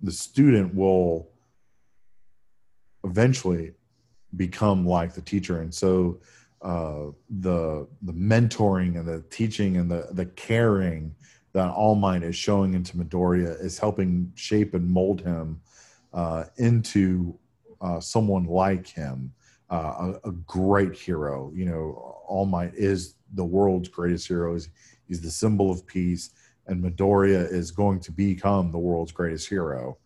[0.00, 1.28] the student will
[3.02, 3.72] eventually
[4.36, 6.20] become like the teacher, and so
[6.62, 7.06] uh,
[7.40, 11.16] the the mentoring and the teaching and the the caring
[11.56, 15.58] that All Might is showing into Midoriya is helping shape and mold him
[16.12, 17.34] uh, into
[17.80, 19.32] uh, someone like him,
[19.70, 21.50] uh, a, a, great hero.
[21.54, 24.52] You know, All Might is the world's greatest hero.
[24.52, 24.68] He's,
[25.08, 26.28] he's the symbol of peace,
[26.66, 29.96] and Midoriya is going to become the world's greatest hero.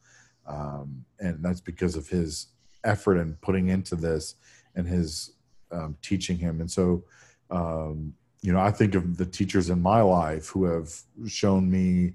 [0.46, 2.46] Um, and that's because of his
[2.84, 4.36] effort and putting into this
[4.76, 5.32] and his
[5.72, 6.60] um, teaching him.
[6.60, 7.02] And so,
[7.50, 10.94] um, you know, I think of the teachers in my life who have
[11.26, 12.14] shown me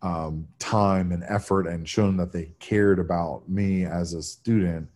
[0.00, 4.88] um, time and effort and shown that they cared about me as a student,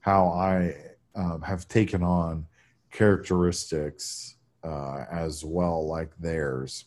[0.00, 0.76] how I
[1.14, 2.46] um, have taken on
[2.90, 6.84] characteristics uh, as well like theirs.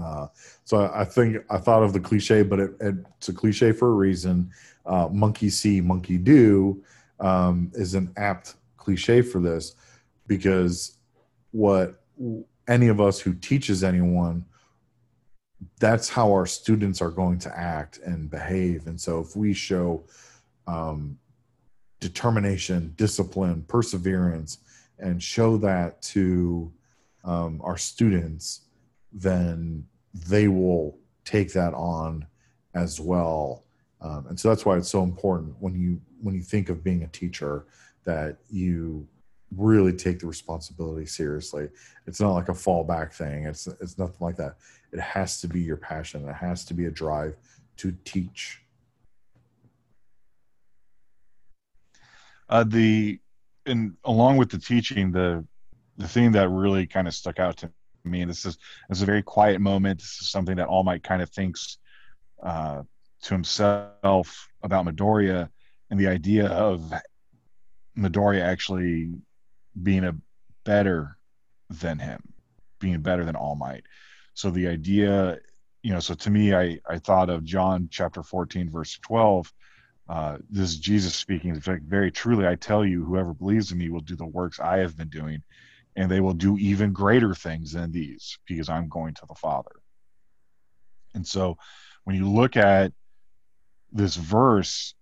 [0.00, 0.26] Uh,
[0.64, 3.94] so I think I thought of the cliche, but it, it's a cliche for a
[3.94, 4.50] reason.
[4.84, 6.82] Uh, monkey see, monkey do
[7.20, 9.76] um, is an apt cliche for this
[10.26, 10.98] because
[11.54, 12.02] what
[12.68, 14.44] any of us who teaches anyone
[15.78, 18.86] that's how our students are going to act and behave.
[18.86, 20.04] And so if we show
[20.66, 21.18] um,
[22.00, 24.58] determination, discipline, perseverance,
[24.98, 26.72] and show that to
[27.24, 28.62] um, our students,
[29.12, 29.86] then
[30.28, 32.26] they will take that on
[32.74, 33.64] as well.
[34.00, 37.02] Um, and so that's why it's so important when you when you think of being
[37.02, 37.66] a teacher
[38.04, 39.06] that you
[39.56, 41.68] really take the responsibility seriously.
[42.06, 43.46] It's not like a fallback thing.
[43.46, 44.56] It's it's nothing like that.
[44.92, 46.28] It has to be your passion.
[46.28, 47.36] It has to be a drive
[47.78, 48.60] to teach.
[52.48, 53.18] Uh, the
[53.66, 55.44] and along with the teaching, the
[55.96, 57.70] the thing that really kind of stuck out to
[58.04, 60.00] me, and this is this is a very quiet moment.
[60.00, 61.78] This is something that All Might kind of thinks
[62.42, 62.82] uh,
[63.22, 65.48] to himself about Midoriya,
[65.90, 66.92] and the idea of
[67.96, 69.14] Midoriya actually
[69.80, 70.16] being a
[70.64, 71.16] better
[71.70, 72.22] than him,
[72.78, 73.84] being better than All Might.
[74.34, 75.38] So the idea,
[75.82, 79.52] you know, so to me, I I thought of John chapter fourteen, verse twelve.
[80.08, 81.54] Uh, this is Jesus speaking.
[81.56, 84.60] It's like, Very truly, I tell you, whoever believes in me will do the works
[84.60, 85.42] I have been doing,
[85.96, 89.70] and they will do even greater things than these, because I'm going to the Father.
[91.14, 91.56] And so,
[92.04, 92.92] when you look at
[93.92, 94.94] this verse,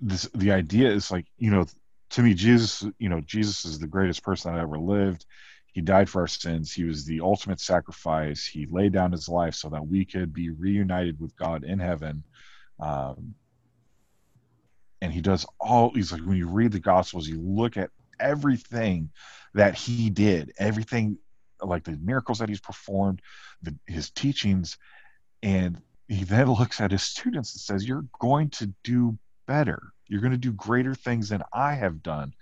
[0.00, 1.64] this the idea is like you know
[2.12, 5.24] to me, Jesus, you know, Jesus is the greatest person that ever lived.
[5.72, 6.70] He died for our sins.
[6.70, 8.46] He was the ultimate sacrifice.
[8.46, 12.22] He laid down his life so that we could be reunited with God in heaven.
[12.78, 13.34] Um,
[15.00, 19.10] and he does all, he's like, when you read the Gospels, you look at everything
[19.54, 21.18] that he did, everything
[21.62, 23.22] like the miracles that he's performed,
[23.62, 24.76] the, his teachings,
[25.42, 29.82] and he then looks at his students and says, You're going to do better.
[30.06, 32.34] You're going to do greater things than I have done.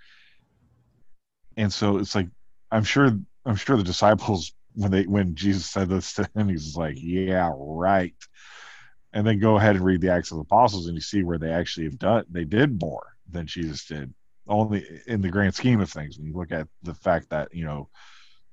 [1.57, 2.27] And so it's like
[2.71, 3.11] I'm sure
[3.45, 7.51] I'm sure the disciples when they when Jesus said this to him, he's like, Yeah,
[7.55, 8.15] right.
[9.13, 11.37] And then go ahead and read the Acts of the Apostles and you see where
[11.37, 14.13] they actually have done they did more than Jesus did.
[14.47, 17.63] Only in the grand scheme of things, when you look at the fact that, you
[17.63, 17.89] know,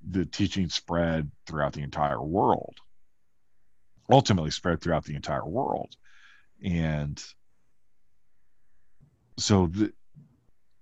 [0.06, 2.76] the teaching spread throughout the entire world.
[4.10, 5.94] Ultimately spread throughout the entire world.
[6.62, 7.22] And
[9.38, 9.70] so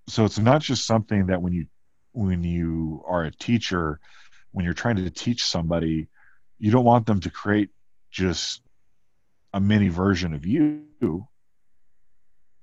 [0.09, 1.67] so it's not just something that when you
[2.13, 4.01] when you are a teacher
[4.53, 6.09] when you're trying to teach somebody
[6.59, 7.71] you don't want them to create
[8.11, 8.63] just
[9.53, 10.85] a mini version of you.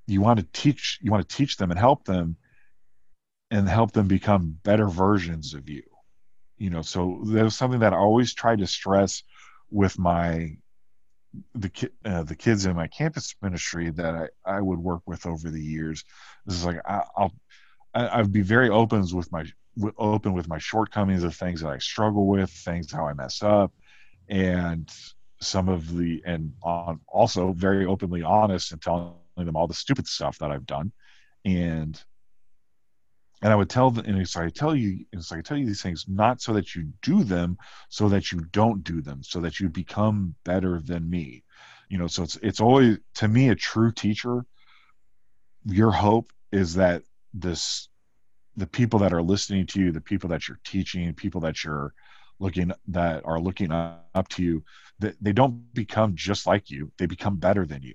[0.08, 2.38] You want to teach you want to teach them and help them
[3.51, 5.84] and help them become better versions of you.
[6.58, 9.23] You know so there's something that i always try to stress
[9.71, 10.58] with my
[11.56, 15.50] the uh, the kids in my campus ministry that I, I would work with over
[15.50, 16.04] the years.
[16.46, 17.32] This is like I, I'll
[17.93, 19.46] I, I'd be very open with my
[19.98, 23.72] open with my shortcomings of things that I struggle with, things how I mess up,
[24.30, 24.91] and
[25.41, 30.08] some of the and on also very openly honest and telling them all the stupid
[30.08, 30.91] stuff that I've done,
[31.46, 32.02] and
[33.43, 35.65] and I would tell them, and so I tell you, and so I tell you
[35.65, 37.58] these things not so that you do them,
[37.89, 41.43] so that you don't do them, so that you become better than me.
[41.89, 44.45] You know, so it's it's always to me a true teacher.
[45.65, 47.03] Your hope is that
[47.34, 47.89] this,
[48.56, 51.93] the people that are listening to you, the people that you're teaching, people that you're
[52.39, 54.63] looking that are looking up to you,
[54.99, 57.93] that they don't become just like you; they become better than you.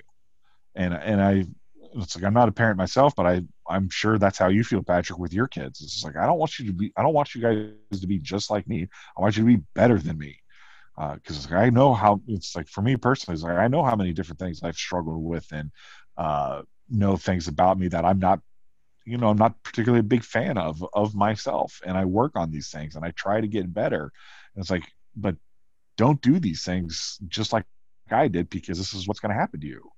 [0.74, 1.46] And and I
[1.94, 4.82] it's like I'm not a parent myself, but I I'm sure that's how you feel,
[4.82, 5.80] Patrick, with your kids.
[5.80, 8.18] It's like I don't want you to be I don't want you guys to be
[8.18, 8.88] just like me.
[9.16, 10.38] I want you to be better than me.
[10.96, 13.34] Because uh, I know how it's like for me personally.
[13.34, 15.70] It's like I know how many different things I've struggled with and
[16.16, 18.40] uh, know things about me that I'm not,
[19.04, 21.80] you know, I'm not particularly a big fan of of myself.
[21.84, 24.12] And I work on these things and I try to get better.
[24.54, 24.84] And it's like,
[25.16, 25.36] but
[25.96, 27.64] don't do these things just like
[28.10, 29.90] I did because this is what's going to happen to you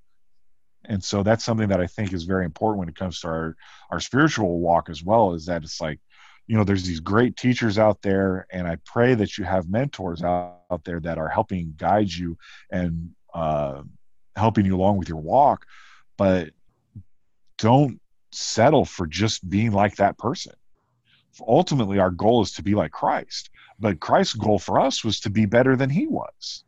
[0.85, 3.57] and so that's something that i think is very important when it comes to our
[3.91, 6.01] our spiritual walk as well is that it's like
[6.47, 10.22] you know there's these great teachers out there and i pray that you have mentors
[10.22, 12.37] out, out there that are helping guide you
[12.70, 13.83] and uh,
[14.35, 15.66] helping you along with your walk
[16.16, 16.51] but
[17.57, 18.01] don't
[18.33, 20.53] settle for just being like that person.
[21.47, 25.31] Ultimately our goal is to be like christ but christ's goal for us was to
[25.31, 26.64] be better than he was.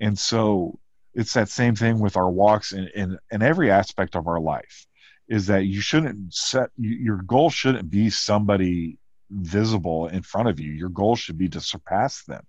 [0.00, 0.78] And so
[1.18, 4.86] it's that same thing with our walks in, in, in every aspect of our life
[5.28, 8.96] is that you shouldn't set your goal shouldn't be somebody
[9.30, 10.72] visible in front of you.
[10.72, 12.44] Your goal should be to surpass them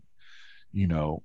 [0.72, 1.24] you know.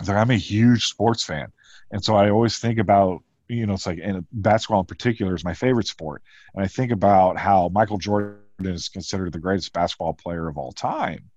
[0.00, 1.52] Like i'm a huge sports fan
[1.92, 5.44] and so i always think about you know it's like and basketball in particular is
[5.44, 10.12] my favorite sport and i think about how michael jordan is considered the greatest basketball
[10.12, 11.30] player of all time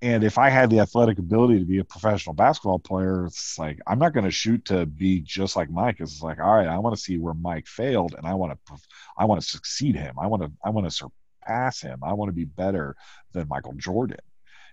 [0.00, 3.80] and if I had the athletic ability to be a professional basketball player, it's like
[3.86, 5.96] I'm not going to shoot to be just like Mike.
[5.98, 8.76] It's like, all right, I want to see where Mike failed, and I want to,
[9.16, 10.14] I want to succeed him.
[10.20, 11.98] I want to, I want to surpass him.
[12.04, 12.96] I want to be better
[13.32, 14.18] than Michael Jordan.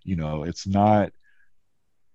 [0.03, 1.11] You know, it's not,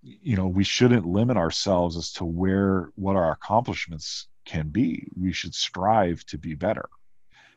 [0.03, 5.09] you know, we shouldn't limit ourselves as to where what our accomplishments can be.
[5.19, 6.89] We should strive to be better,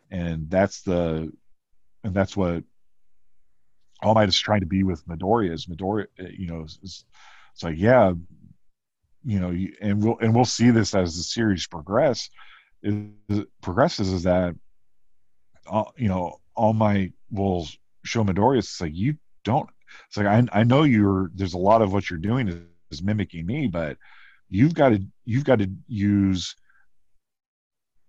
[0.10, 1.32] and that's the,
[2.04, 2.64] and that's what
[4.04, 7.06] all Might is trying to be with Midoriya is Midoriya, uh, you know, it's,
[7.54, 8.14] it's like, yeah,
[9.24, 12.30] you know, and we'll, and we'll see this as the series progress
[12.82, 14.56] is progresses is that,
[15.70, 17.68] uh, you know, All Might will
[18.04, 19.70] show Midoriya, it's like, you don't,
[20.08, 22.58] it's like, I, I know you're, there's a lot of what you're doing is,
[22.91, 23.97] is mimicking me, but
[24.49, 26.56] you've got to, you've got to use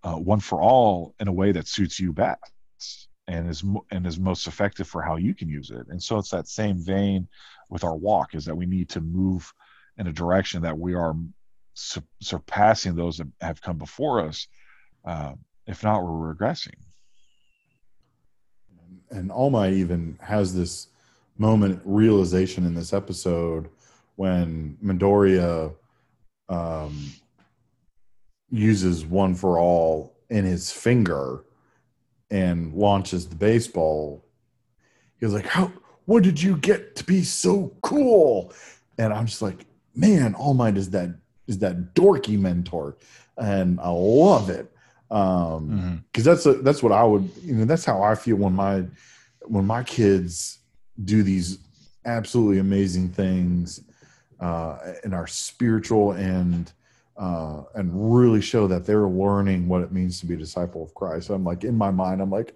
[0.03, 4.19] uh, one for all in a way that suits you best and is and is
[4.19, 5.87] most effective for how you can use it.
[5.89, 7.29] And so it's that same vein
[7.71, 9.53] with our walk is that we need to move
[9.97, 11.15] in a direction that we are
[11.75, 14.47] su- surpassing those that have come before us.
[15.05, 15.33] Uh,
[15.67, 16.75] if not, we're regressing.
[19.11, 20.89] And Might even has this
[21.39, 23.69] moment realization in this episode
[24.17, 25.73] when Midoriya
[26.49, 27.13] um,
[28.51, 31.45] uses one for all in his finger
[32.35, 34.25] and launches the baseball.
[35.21, 35.73] He was like, "How?
[36.07, 38.53] When did you get to be so cool?"
[38.99, 41.11] And I'm just like, "Man, All Might is that
[41.47, 42.97] is that dorky mentor,
[43.39, 44.69] and I love it."
[45.13, 46.31] Um, because mm-hmm.
[46.31, 48.85] that's a, that's what I would, you know, that's how I feel when my
[49.43, 50.59] when my kids
[51.05, 51.59] do these
[52.05, 53.81] absolutely amazing things
[54.41, 56.73] uh, and are spiritual and
[57.17, 60.95] uh, and really show that they're learning what it means to be a disciple of
[60.95, 61.31] Christ.
[61.31, 62.55] I'm like, in my mind, I'm like,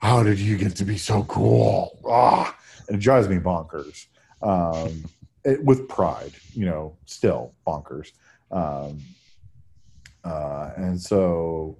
[0.00, 1.98] how did you get to be so cool?
[2.06, 2.56] Ah,
[2.86, 4.06] and it drives me bonkers.
[4.42, 5.04] Um,
[5.44, 8.12] it, with pride, you know, still bonkers.
[8.50, 9.00] Um,
[10.24, 11.78] uh, and so,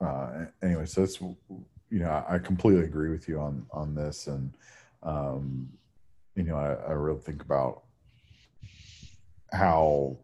[0.00, 4.26] uh, anyway, so that's, you know, I, I, completely agree with you on, on this.
[4.26, 4.52] And,
[5.02, 5.68] um,
[6.34, 7.82] you know, I, I really think about
[9.52, 10.18] how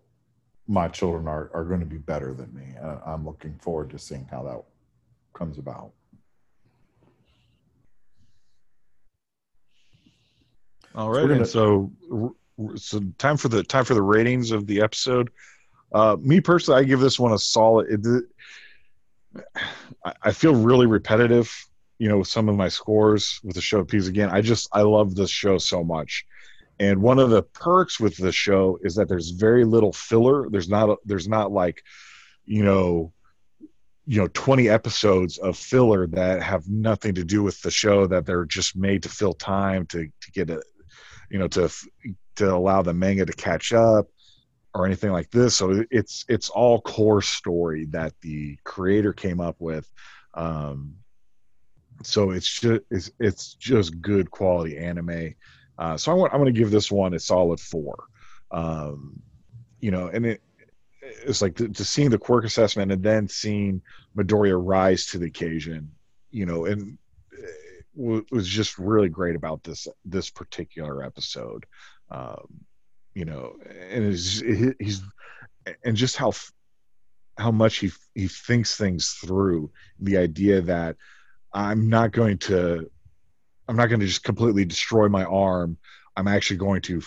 [0.71, 2.77] my children are, are going to be better than me.
[2.81, 4.63] Uh, I'm looking forward to seeing how that
[5.37, 5.91] comes about.
[10.95, 12.37] All right, so, gonna, so
[12.77, 15.31] so time for the time for the ratings of the episode.
[15.93, 18.07] Uh, me personally, I give this one a solid.
[18.07, 18.25] It,
[20.23, 21.53] I feel really repetitive,
[21.99, 24.83] you know, with some of my scores with the show because again, I just I
[24.83, 26.27] love this show so much.
[26.81, 30.49] And one of the perks with the show is that there's very little filler.
[30.49, 31.83] There's not there's not like,
[32.47, 33.13] you know,
[34.07, 38.25] you know 20 episodes of filler that have nothing to do with the show that
[38.25, 40.63] they're just made to fill time to to get a
[41.31, 41.71] you know to
[42.37, 44.09] to allow the manga to catch up
[44.75, 45.57] or anything like this.
[45.57, 49.87] So it's it's all core story that the creator came up with.
[50.33, 50.95] Um
[52.03, 55.35] so it's just it's, it's just good quality anime
[55.81, 58.05] uh, so I want, I'm going to give this one a solid four.
[58.51, 59.21] Um,
[59.81, 60.43] you know, and it,
[61.03, 63.81] it's like to, to, seeing the quirk assessment and then seeing
[64.15, 65.91] Midoriya rise to the occasion,
[66.31, 66.99] you know, and
[67.95, 71.65] was just really great about this this particular episode.
[72.11, 72.47] Um,
[73.15, 73.57] you know,
[73.91, 75.03] and he's
[75.85, 76.33] and just how
[77.39, 79.71] how much he he thinks things through.
[79.99, 80.97] The idea that
[81.53, 82.91] I'm not going to
[83.71, 85.79] I'm not going to just completely destroy my arm.
[86.17, 87.01] I'm actually going to.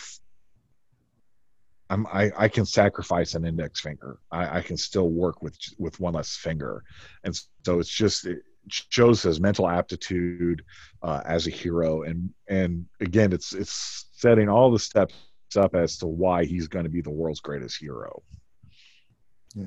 [1.89, 4.19] I'm, I, I can sacrifice an index finger.
[4.31, 6.81] I, I can still work with with one less finger,
[7.25, 10.63] and so it's just it shows his mental aptitude
[11.01, 15.15] uh, as a hero, and and again, it's it's setting all the steps
[15.57, 18.23] up as to why he's going to be the world's greatest hero.
[19.53, 19.65] Yeah,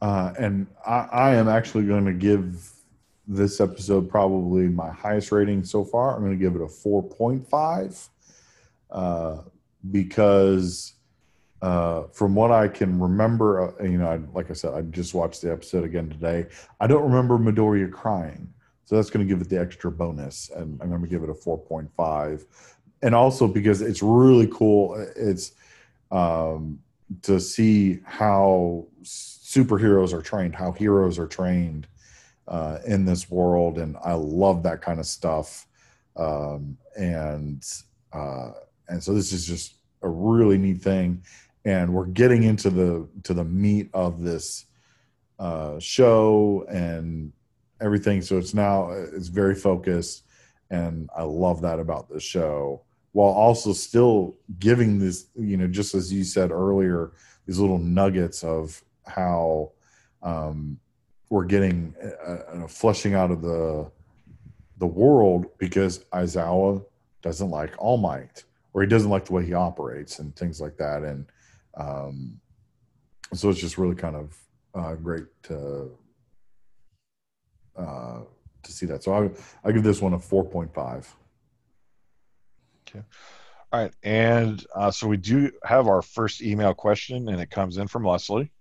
[0.00, 2.70] uh, and I, I am actually going to give
[3.26, 6.14] this episode probably my highest rating so far.
[6.14, 8.08] I'm going to give it a 4.5
[8.90, 9.42] uh,
[9.90, 10.94] because
[11.62, 15.14] uh, from what I can remember, uh, you know, I, like I said, I just
[15.14, 16.46] watched the episode again today.
[16.80, 18.52] I don't remember Midoriya crying,
[18.84, 21.30] so that's going to give it the extra bonus, and I'm going to give it
[21.30, 22.44] a 4.5.
[23.02, 24.94] And also because it's really cool.
[25.16, 25.52] It's
[26.10, 26.80] um,
[27.22, 31.86] to see how superheroes are trained, how heroes are trained
[32.48, 35.66] uh, in this world, and I love that kind of stuff.
[36.16, 37.64] Um, and
[38.12, 38.50] uh,
[38.88, 41.22] and so this is just a really neat thing,
[41.64, 44.66] and we're getting into the to the meat of this
[45.38, 47.32] uh, show and
[47.80, 48.22] everything.
[48.22, 50.24] So it's now it's very focused,
[50.70, 52.82] and I love that about this show.
[53.14, 57.12] while also still giving this, you know, just as you said earlier,
[57.46, 59.70] these little nuggets of how
[60.20, 60.80] um,
[61.34, 63.90] we're getting a, a flushing out of the
[64.78, 66.84] the world because Aizawa
[67.22, 70.76] doesn't like All Might or he doesn't like the way he operates and things like
[70.76, 71.02] that.
[71.02, 71.26] And
[71.76, 72.40] um,
[73.32, 74.36] so it's just really kind of
[74.76, 75.90] uh, great to
[77.76, 78.20] uh,
[78.62, 79.02] to see that.
[79.02, 81.12] So I I give this one a four point five.
[82.86, 83.02] Okay.
[83.72, 87.76] All right, and uh, so we do have our first email question, and it comes
[87.76, 88.52] in from Leslie.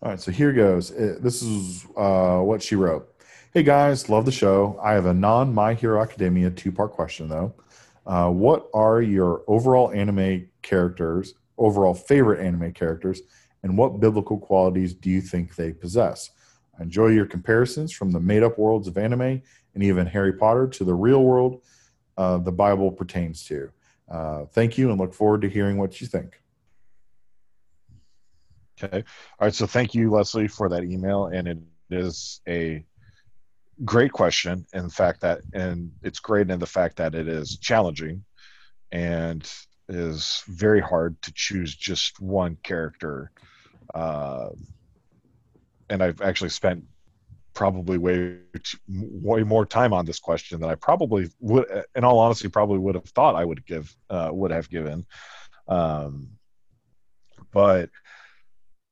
[0.00, 0.90] All right, so here goes.
[0.90, 3.12] This is uh, what she wrote.
[3.52, 4.78] Hey guys, love the show.
[4.80, 7.52] I have a non My Hero Academia two part question though.
[8.06, 13.22] Uh, what are your overall anime characters, overall favorite anime characters,
[13.64, 16.30] and what biblical qualities do you think they possess?
[16.78, 19.42] I enjoy your comparisons from the made up worlds of anime
[19.74, 21.62] and even Harry Potter to the real world
[22.16, 23.72] uh, the Bible pertains to.
[24.08, 26.40] Uh, thank you and look forward to hearing what you think.
[28.82, 28.98] Okay.
[29.40, 29.54] All right.
[29.54, 31.26] So thank you, Leslie, for that email.
[31.26, 31.58] And it
[31.90, 32.84] is a
[33.84, 34.66] great question.
[34.72, 38.24] In fact, that, and it's great in the fact that it is challenging
[38.92, 39.50] and
[39.88, 43.30] is very hard to choose just one character.
[43.94, 44.50] Uh,
[45.90, 46.84] and I've actually spent
[47.54, 48.36] probably way
[48.88, 51.66] way more time on this question than I probably would,
[51.96, 55.06] in all honesty, probably would have thought I would give uh, would have given.
[55.66, 56.28] Um,
[57.52, 57.90] but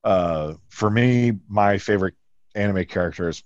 [0.07, 2.15] uh, for me, my favorite
[2.55, 3.43] anime characters,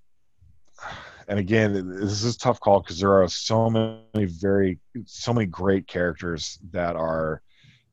[1.26, 5.46] and again, this is a tough call because there are so many very so many
[5.46, 7.40] great characters that are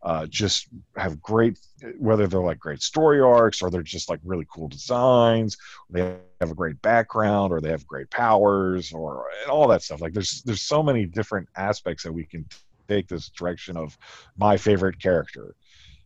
[0.03, 1.57] uh, just have great
[1.97, 5.57] whether they're like great story arcs or they're just like really cool designs
[5.89, 10.01] they have a great background or they have great powers or all that stuff.
[10.01, 12.45] Like there's there's so many different aspects that we can
[12.87, 13.97] take this direction of
[14.37, 15.55] my favorite character.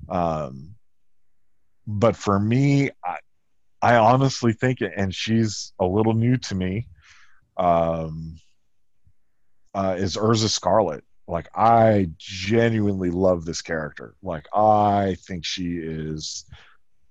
[0.09, 0.76] Um,
[1.88, 3.18] but for me I,
[3.82, 6.88] I honestly think and she's a little new to me
[7.58, 8.36] um,
[9.74, 14.16] uh, is Erza Scarlet like I genuinely love this character.
[14.22, 16.46] Like I think she is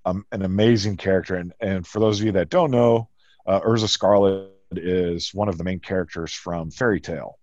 [0.05, 1.37] um, an amazing character.
[1.37, 3.09] And and for those of you that don't know,
[3.47, 7.39] uh, Erza Scarlet is one of the main characters from Fairy Tail.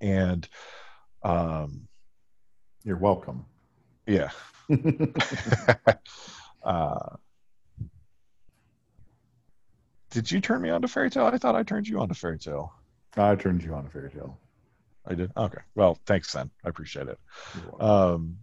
[0.00, 0.48] And
[1.22, 1.88] um,
[2.82, 3.44] you're welcome.
[4.06, 4.30] Yeah.
[6.64, 7.16] uh,
[10.10, 11.26] did you turn me on to Fairy Tail?
[11.26, 12.72] I thought I turned you on to Fairy Tail.
[13.16, 14.38] I turned you on to Fairy Tail.
[15.06, 15.30] I did.
[15.36, 15.60] Okay.
[15.74, 16.50] Well, thanks, then.
[16.64, 17.18] I appreciate it.
[17.80, 18.38] Um,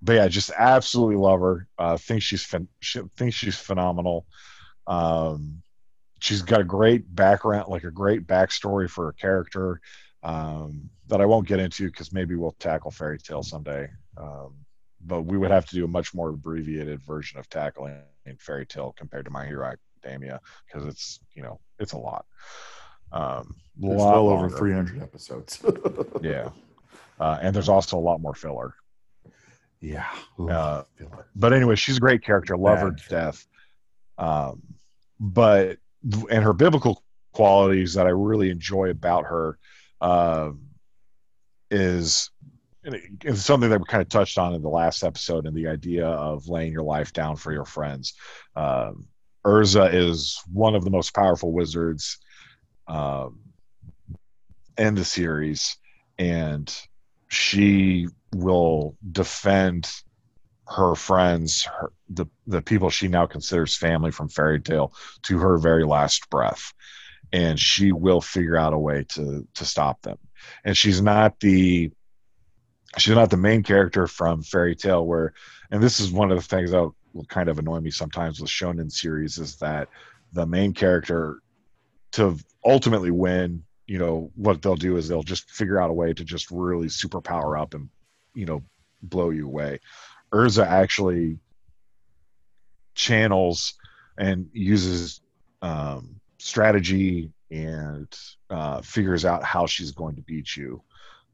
[0.00, 1.66] but yeah, just absolutely love her.
[1.76, 4.26] Uh, think she's fin- she thinks she's phenomenal.
[4.86, 5.62] Um,
[6.20, 9.80] she's got a great background, like a great backstory for a character
[10.22, 13.88] um, that I won't get into because maybe we'll tackle Fairy Tail someday.
[14.16, 14.54] Um,
[15.08, 17.96] but we would have to do a much more abbreviated version of tackling
[18.38, 19.66] Fairy Tail compared to My Hero
[20.04, 22.26] Academia because it's you know it's a lot.
[23.10, 24.46] Um, it's well longer.
[24.46, 25.64] over 300 episodes.
[26.22, 26.50] yeah.
[27.18, 28.74] Uh, and there's also a lot more filler.
[29.80, 30.08] Yeah.
[30.38, 30.84] Ooh, uh,
[31.34, 32.56] but anyway, she's a great character.
[32.56, 33.46] Love Bad her to death.
[34.18, 34.62] Um,
[35.18, 35.78] but,
[36.30, 37.02] and her biblical
[37.32, 39.58] qualities that I really enjoy about her
[40.00, 40.50] uh,
[41.70, 42.30] is
[42.94, 46.06] it's something that we kind of touched on in the last episode and the idea
[46.06, 48.14] of laying your life down for your friends.
[48.56, 49.06] Um,
[49.44, 52.18] Erza is one of the most powerful wizards
[52.86, 53.40] um,
[54.76, 55.76] in the series,
[56.18, 56.74] and
[57.28, 59.90] she will defend
[60.66, 65.56] her friends, her, the the people she now considers family from Fairy Tail, to her
[65.56, 66.72] very last breath,
[67.32, 70.18] and she will figure out a way to to stop them.
[70.64, 71.90] And she's not the
[72.96, 75.34] she's not the main character from Fairy Tail, where,
[75.70, 78.50] and this is one of the things that will kind of annoy me sometimes with
[78.50, 79.88] shonen series is that
[80.32, 81.40] the main character
[82.12, 86.12] to ultimately win, you know, what they'll do is they'll just figure out a way
[86.12, 87.88] to just really super power up and,
[88.34, 88.62] you know,
[89.02, 89.80] blow you away.
[90.32, 91.38] Erza actually
[92.94, 93.74] channels
[94.16, 95.20] and uses
[95.62, 98.14] um, strategy and
[98.50, 100.82] uh, figures out how she's going to beat you.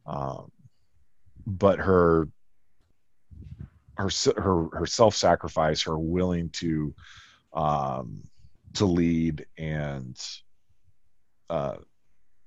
[0.06, 0.50] Um,
[1.46, 2.28] but her
[3.96, 6.94] her her her self sacrifice, her willing to
[7.52, 8.22] um,
[8.74, 10.20] to lead and
[11.48, 11.76] uh,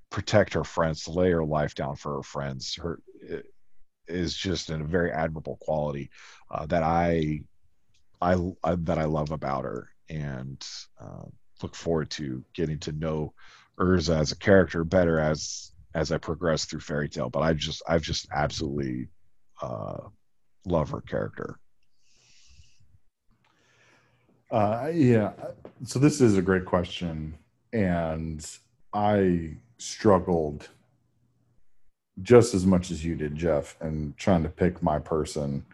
[0.09, 2.75] protect her friends, to lay her life down for her friends.
[2.75, 2.99] Her
[4.07, 6.09] is just a very admirable quality
[6.51, 7.41] uh, that I,
[8.21, 10.65] I, I, that I love about her, and
[10.99, 11.25] uh,
[11.61, 13.33] look forward to getting to know
[13.79, 17.29] Erza as a character better as as I progress through Fairy Tail.
[17.29, 19.07] But I just I've just absolutely
[19.61, 19.97] uh,
[20.65, 21.59] love her character.
[24.51, 25.33] Uh, yeah.
[25.83, 27.33] So this is a great question,
[27.73, 28.47] and
[28.93, 30.69] I struggled
[32.21, 35.65] just as much as you did, Jeff, and trying to pick my person,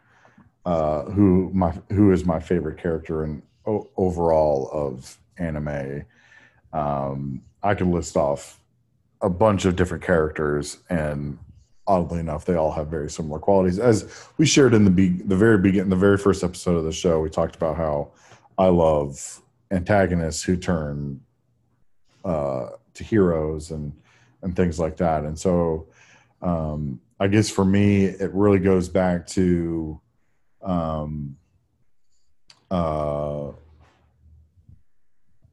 [0.66, 6.06] uh, who my who is my favorite character and overall of anime.
[6.72, 8.63] Um, I can list off
[9.24, 11.40] a bunch of different characters, and
[11.88, 13.80] oddly enough, they all have very similar qualities.
[13.80, 16.92] As we shared in the be- the very beginning, the very first episode of the
[16.92, 18.12] show, we talked about how
[18.58, 21.22] I love antagonists who turn
[22.24, 23.94] uh, to heroes and
[24.42, 25.24] and things like that.
[25.24, 25.88] And so,
[26.42, 30.02] um, I guess for me, it really goes back to
[30.62, 31.38] um,
[32.70, 33.52] uh,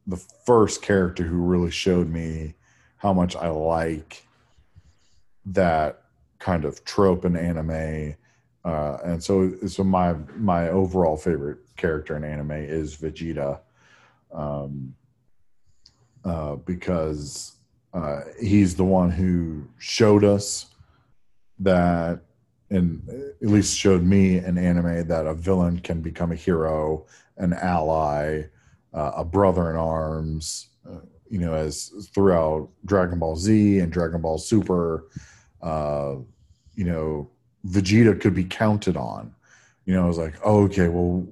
[0.07, 2.55] the first character who really showed me
[3.01, 4.23] how much I like
[5.43, 6.03] that
[6.37, 8.15] kind of trope in anime.
[8.63, 13.59] Uh, and so, so my my overall favorite character in anime is Vegeta,
[14.31, 14.93] um,
[16.23, 17.55] uh, because
[17.95, 20.67] uh, he's the one who showed us
[21.57, 22.21] that,
[22.69, 23.01] and
[23.41, 28.43] at least showed me in anime that a villain can become a hero, an ally,
[28.93, 30.67] uh, a brother in arms.
[31.31, 35.07] You know, as throughout Dragon Ball Z and Dragon Ball Super,
[35.61, 36.15] uh,
[36.75, 37.29] you know,
[37.65, 39.33] Vegeta could be counted on.
[39.85, 41.25] You know, I was like, oh, okay, well,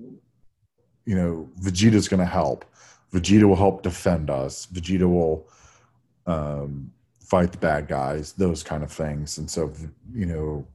[1.06, 2.66] you know, Vegeta's going to help.
[3.14, 4.68] Vegeta will help defend us.
[4.68, 5.48] Vegeta will
[6.26, 9.38] um, fight the bad guys, those kind of things.
[9.38, 9.72] And so,
[10.14, 10.66] you know,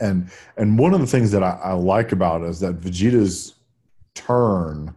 [0.00, 3.54] and and one of the things that I, I like about is that Vegeta's
[4.14, 4.94] turn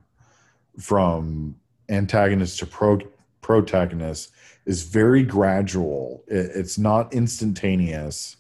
[0.80, 1.56] from
[1.90, 3.00] antagonist to pro,
[3.42, 4.32] protagonist
[4.66, 6.24] is very gradual.
[6.28, 8.38] It, it's not instantaneous.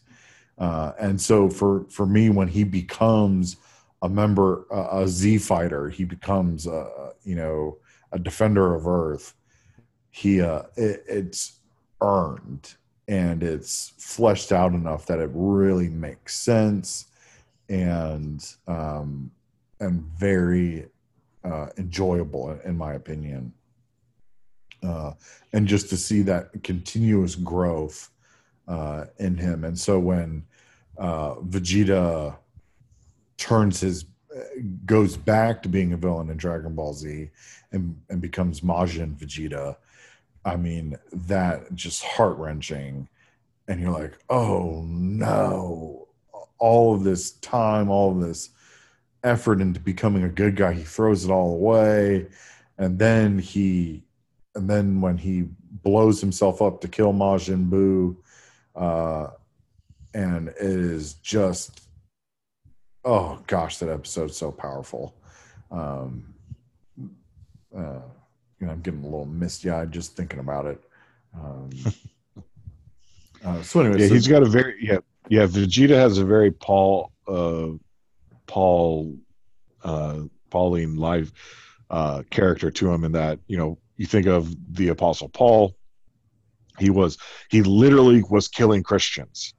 [0.57, 3.57] Uh, and so for for me, when he becomes
[4.01, 7.77] a member, uh, a Z fighter, he becomes a you know
[8.11, 9.33] a defender of Earth.
[10.11, 11.59] He uh, it, it's
[12.01, 12.75] earned
[13.07, 17.07] and it's fleshed out enough that it really makes sense
[17.69, 19.31] and um,
[19.79, 20.87] and very
[21.45, 23.53] uh, enjoyable in my opinion.
[24.83, 25.13] Uh,
[25.53, 28.09] and just to see that continuous growth
[28.67, 29.63] uh, in him.
[29.63, 30.43] And so when
[30.97, 32.35] uh, Vegeta
[33.37, 34.05] turns his
[34.85, 37.29] goes back to being a villain in Dragon Ball Z
[37.71, 39.77] and, and becomes Majin Vegeta,
[40.43, 43.07] I mean that just heart wrenching.
[43.67, 46.07] And you're like, oh no,
[46.59, 48.49] all of this time, all of this
[49.25, 52.27] effort into becoming a good guy, he throws it all away.
[52.77, 54.03] And then he,
[54.53, 55.45] and then when he
[55.83, 58.15] blows himself up to kill Majin Buu,
[58.75, 59.31] uh,
[60.13, 61.81] and it is just,
[63.03, 65.15] oh gosh, that episode's so powerful.
[65.71, 66.33] Um,
[67.75, 68.01] uh,
[68.59, 70.83] you know, I'm getting a little misty eyed just thinking about it.
[71.35, 71.69] Um,
[73.45, 75.45] uh, so anyway, yeah, so, he's got a very yeah yeah.
[75.45, 77.71] Vegeta has a very Paul uh,
[78.47, 79.17] Paul
[79.83, 81.31] uh, Pauline live
[81.89, 85.75] uh, character to him in that you know you think of the Apostle Paul.
[86.79, 87.17] He was
[87.49, 89.53] he literally was killing Christians.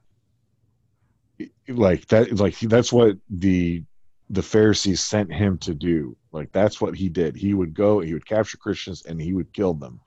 [1.69, 3.85] Like that, like that's what the
[4.31, 6.17] the Pharisees sent him to do.
[6.33, 7.37] Like that's what he did.
[7.37, 10.01] He would go, he would capture Christians, and he would kill them.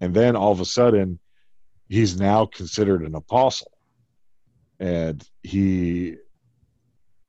[0.00, 1.18] And then all of a sudden,
[1.88, 3.72] he's now considered an apostle,
[4.78, 6.16] and he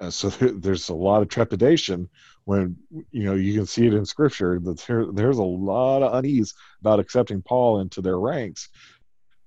[0.01, 2.09] uh, so there, there's a lot of trepidation
[2.45, 2.75] when
[3.11, 6.53] you know you can see it in scripture that there, there's a lot of unease
[6.81, 8.69] about accepting paul into their ranks.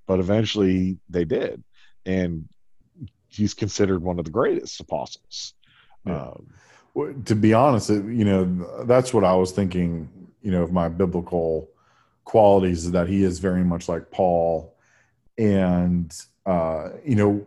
[0.06, 1.64] But eventually they did.
[2.04, 2.46] And
[3.28, 5.54] he's considered one of the greatest apostles.
[6.06, 6.26] Yeah.
[6.26, 6.46] um,
[6.92, 8.44] well, to be honest you know
[8.84, 10.08] that's what i was thinking
[10.42, 11.68] you know of my biblical
[12.24, 14.74] qualities is that he is very much like paul.
[15.38, 16.12] And
[16.46, 17.46] uh, you know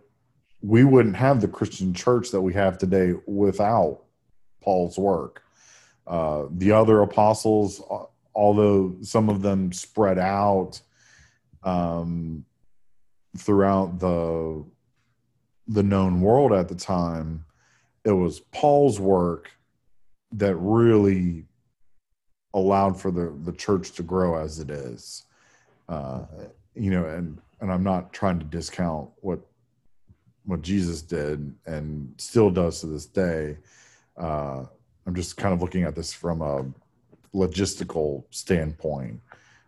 [0.62, 4.02] we wouldn't have the Christian church that we have today without
[4.62, 5.44] Paul's work.
[6.06, 7.82] Uh, the other apostles,
[8.34, 10.82] although some of them spread out
[11.64, 12.46] um,
[13.38, 14.64] throughout the
[15.70, 17.44] the known world at the time,
[18.06, 19.52] it was Paul's work
[20.32, 21.46] that really
[22.54, 25.24] allowed for the the church to grow as it is.
[25.90, 26.22] Uh,
[26.74, 29.42] you know, and and I'm not trying to discount what
[30.48, 33.58] what Jesus did and still does to this day.
[34.18, 34.64] Uh,
[35.06, 36.66] I'm just kind of looking at this from a
[37.36, 39.20] logistical standpoint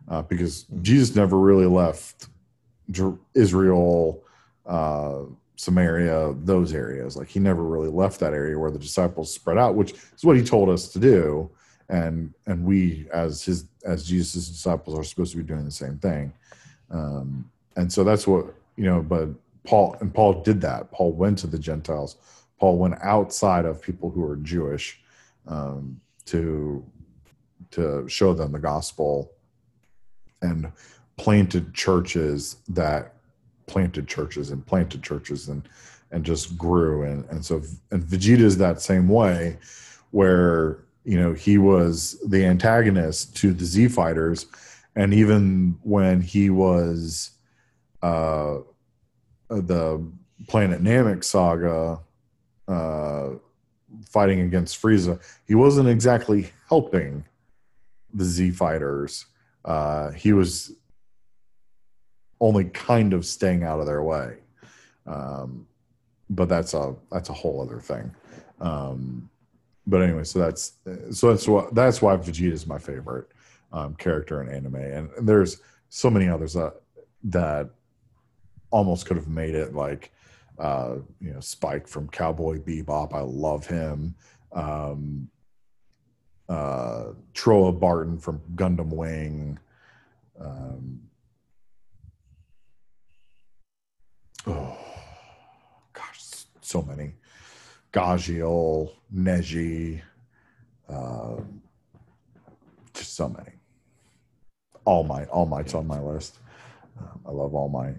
[0.08, 2.28] uh, because Jesus never really left
[3.34, 4.24] Israel,
[4.66, 5.20] uh,
[5.56, 7.16] Samaria, those areas.
[7.16, 10.36] Like he never really left that area where the disciples spread out, which is what
[10.36, 11.50] he told us to do.
[11.90, 15.98] And and we as his as Jesus' disciples are supposed to be doing the same
[15.98, 16.32] thing.
[16.90, 19.02] Um, and so that's what you know.
[19.02, 19.28] But
[19.70, 20.90] Paul and Paul did that.
[20.90, 22.16] Paul went to the Gentiles.
[22.58, 25.00] Paul went outside of people who are Jewish
[25.46, 26.84] um, to
[27.70, 29.30] to show them the gospel
[30.42, 30.72] and
[31.16, 33.14] planted churches that
[33.68, 35.68] planted churches and planted churches and
[36.10, 37.62] and just grew and and so
[37.92, 39.56] and Vegeta is that same way
[40.10, 44.46] where you know he was the antagonist to the Z fighters
[44.96, 47.30] and even when he was
[48.02, 48.56] uh
[49.50, 50.04] the
[50.48, 52.00] Planet Namek saga
[52.68, 53.30] uh
[54.08, 57.24] fighting against Frieza he wasn't exactly helping
[58.14, 59.26] the Z fighters
[59.64, 60.72] uh he was
[62.40, 64.38] only kind of staying out of their way.
[65.06, 65.66] Um,
[66.30, 68.14] but that's a that's a whole other thing.
[68.60, 69.28] Um,
[69.86, 70.74] but anyway, so that's
[71.10, 73.28] so that's what that's why Vegeta is my favorite
[73.72, 76.74] um, character in anime, and, and there's so many others that
[77.24, 77.70] that
[78.70, 80.12] almost could have made it like
[80.58, 83.14] uh, you know Spike from Cowboy Bebop.
[83.14, 84.14] I love him.
[84.52, 85.28] Um,
[86.48, 89.58] uh, Trowa Barton from Gundam Wing.
[90.40, 91.00] Um,
[94.46, 94.76] oh
[95.92, 96.20] gosh,
[96.60, 97.14] so many.
[97.92, 100.00] Gajiel, Neji,
[100.88, 101.36] uh,
[102.94, 103.50] just so many.
[104.84, 106.38] All my, All Might's on my list.
[106.98, 107.96] Um, I love All Might.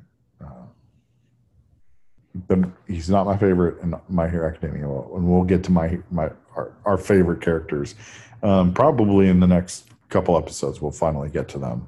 [2.52, 6.30] But he's not my favorite in My Hero Academia, and we'll get to my my
[6.56, 7.96] our, our favorite characters.
[8.44, 11.88] Um, probably in the next couple episodes, we'll finally get to them.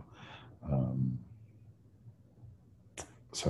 [0.71, 1.19] Um,
[3.33, 3.49] so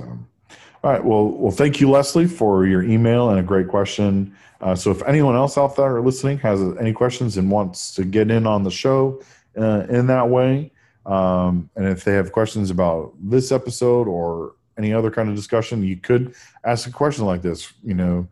[0.82, 1.04] all right.
[1.04, 4.36] Well, well, thank you, Leslie, for your email and a great question.
[4.60, 8.30] Uh, so, if anyone else out there listening has any questions and wants to get
[8.30, 9.22] in on the show
[9.56, 10.72] uh, in that way,
[11.06, 15.82] um, and if they have questions about this episode or any other kind of discussion,
[15.82, 17.72] you could ask a question like this.
[17.82, 18.28] You know,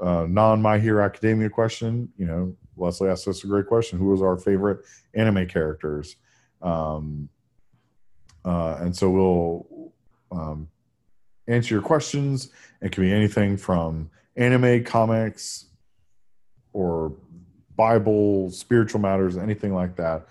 [0.00, 2.12] uh, non My Hero Academia question.
[2.16, 4.84] You know, Leslie asked us a great question: Who was our favorite
[5.14, 6.16] anime characters?
[6.62, 7.28] Um,
[8.44, 9.92] uh, and so we'll
[10.30, 10.68] um,
[11.46, 12.50] answer your questions.
[12.80, 15.66] It can be anything from anime, comics,
[16.72, 17.12] or
[17.76, 20.26] Bible, spiritual matters, anything like that.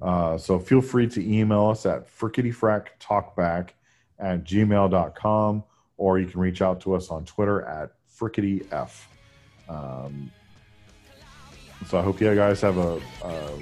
[0.00, 3.70] Uh, so feel free to email us at frikkityfraktalkback
[4.18, 5.64] at gmail.com
[5.96, 8.90] or you can reach out to us on Twitter at FrikkityF.
[9.68, 10.30] Um,
[11.86, 13.58] so I hope you guys have a, a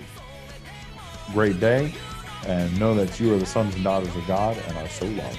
[1.33, 1.93] great day
[2.47, 5.39] and know that you are the sons and daughters of God and are so loved.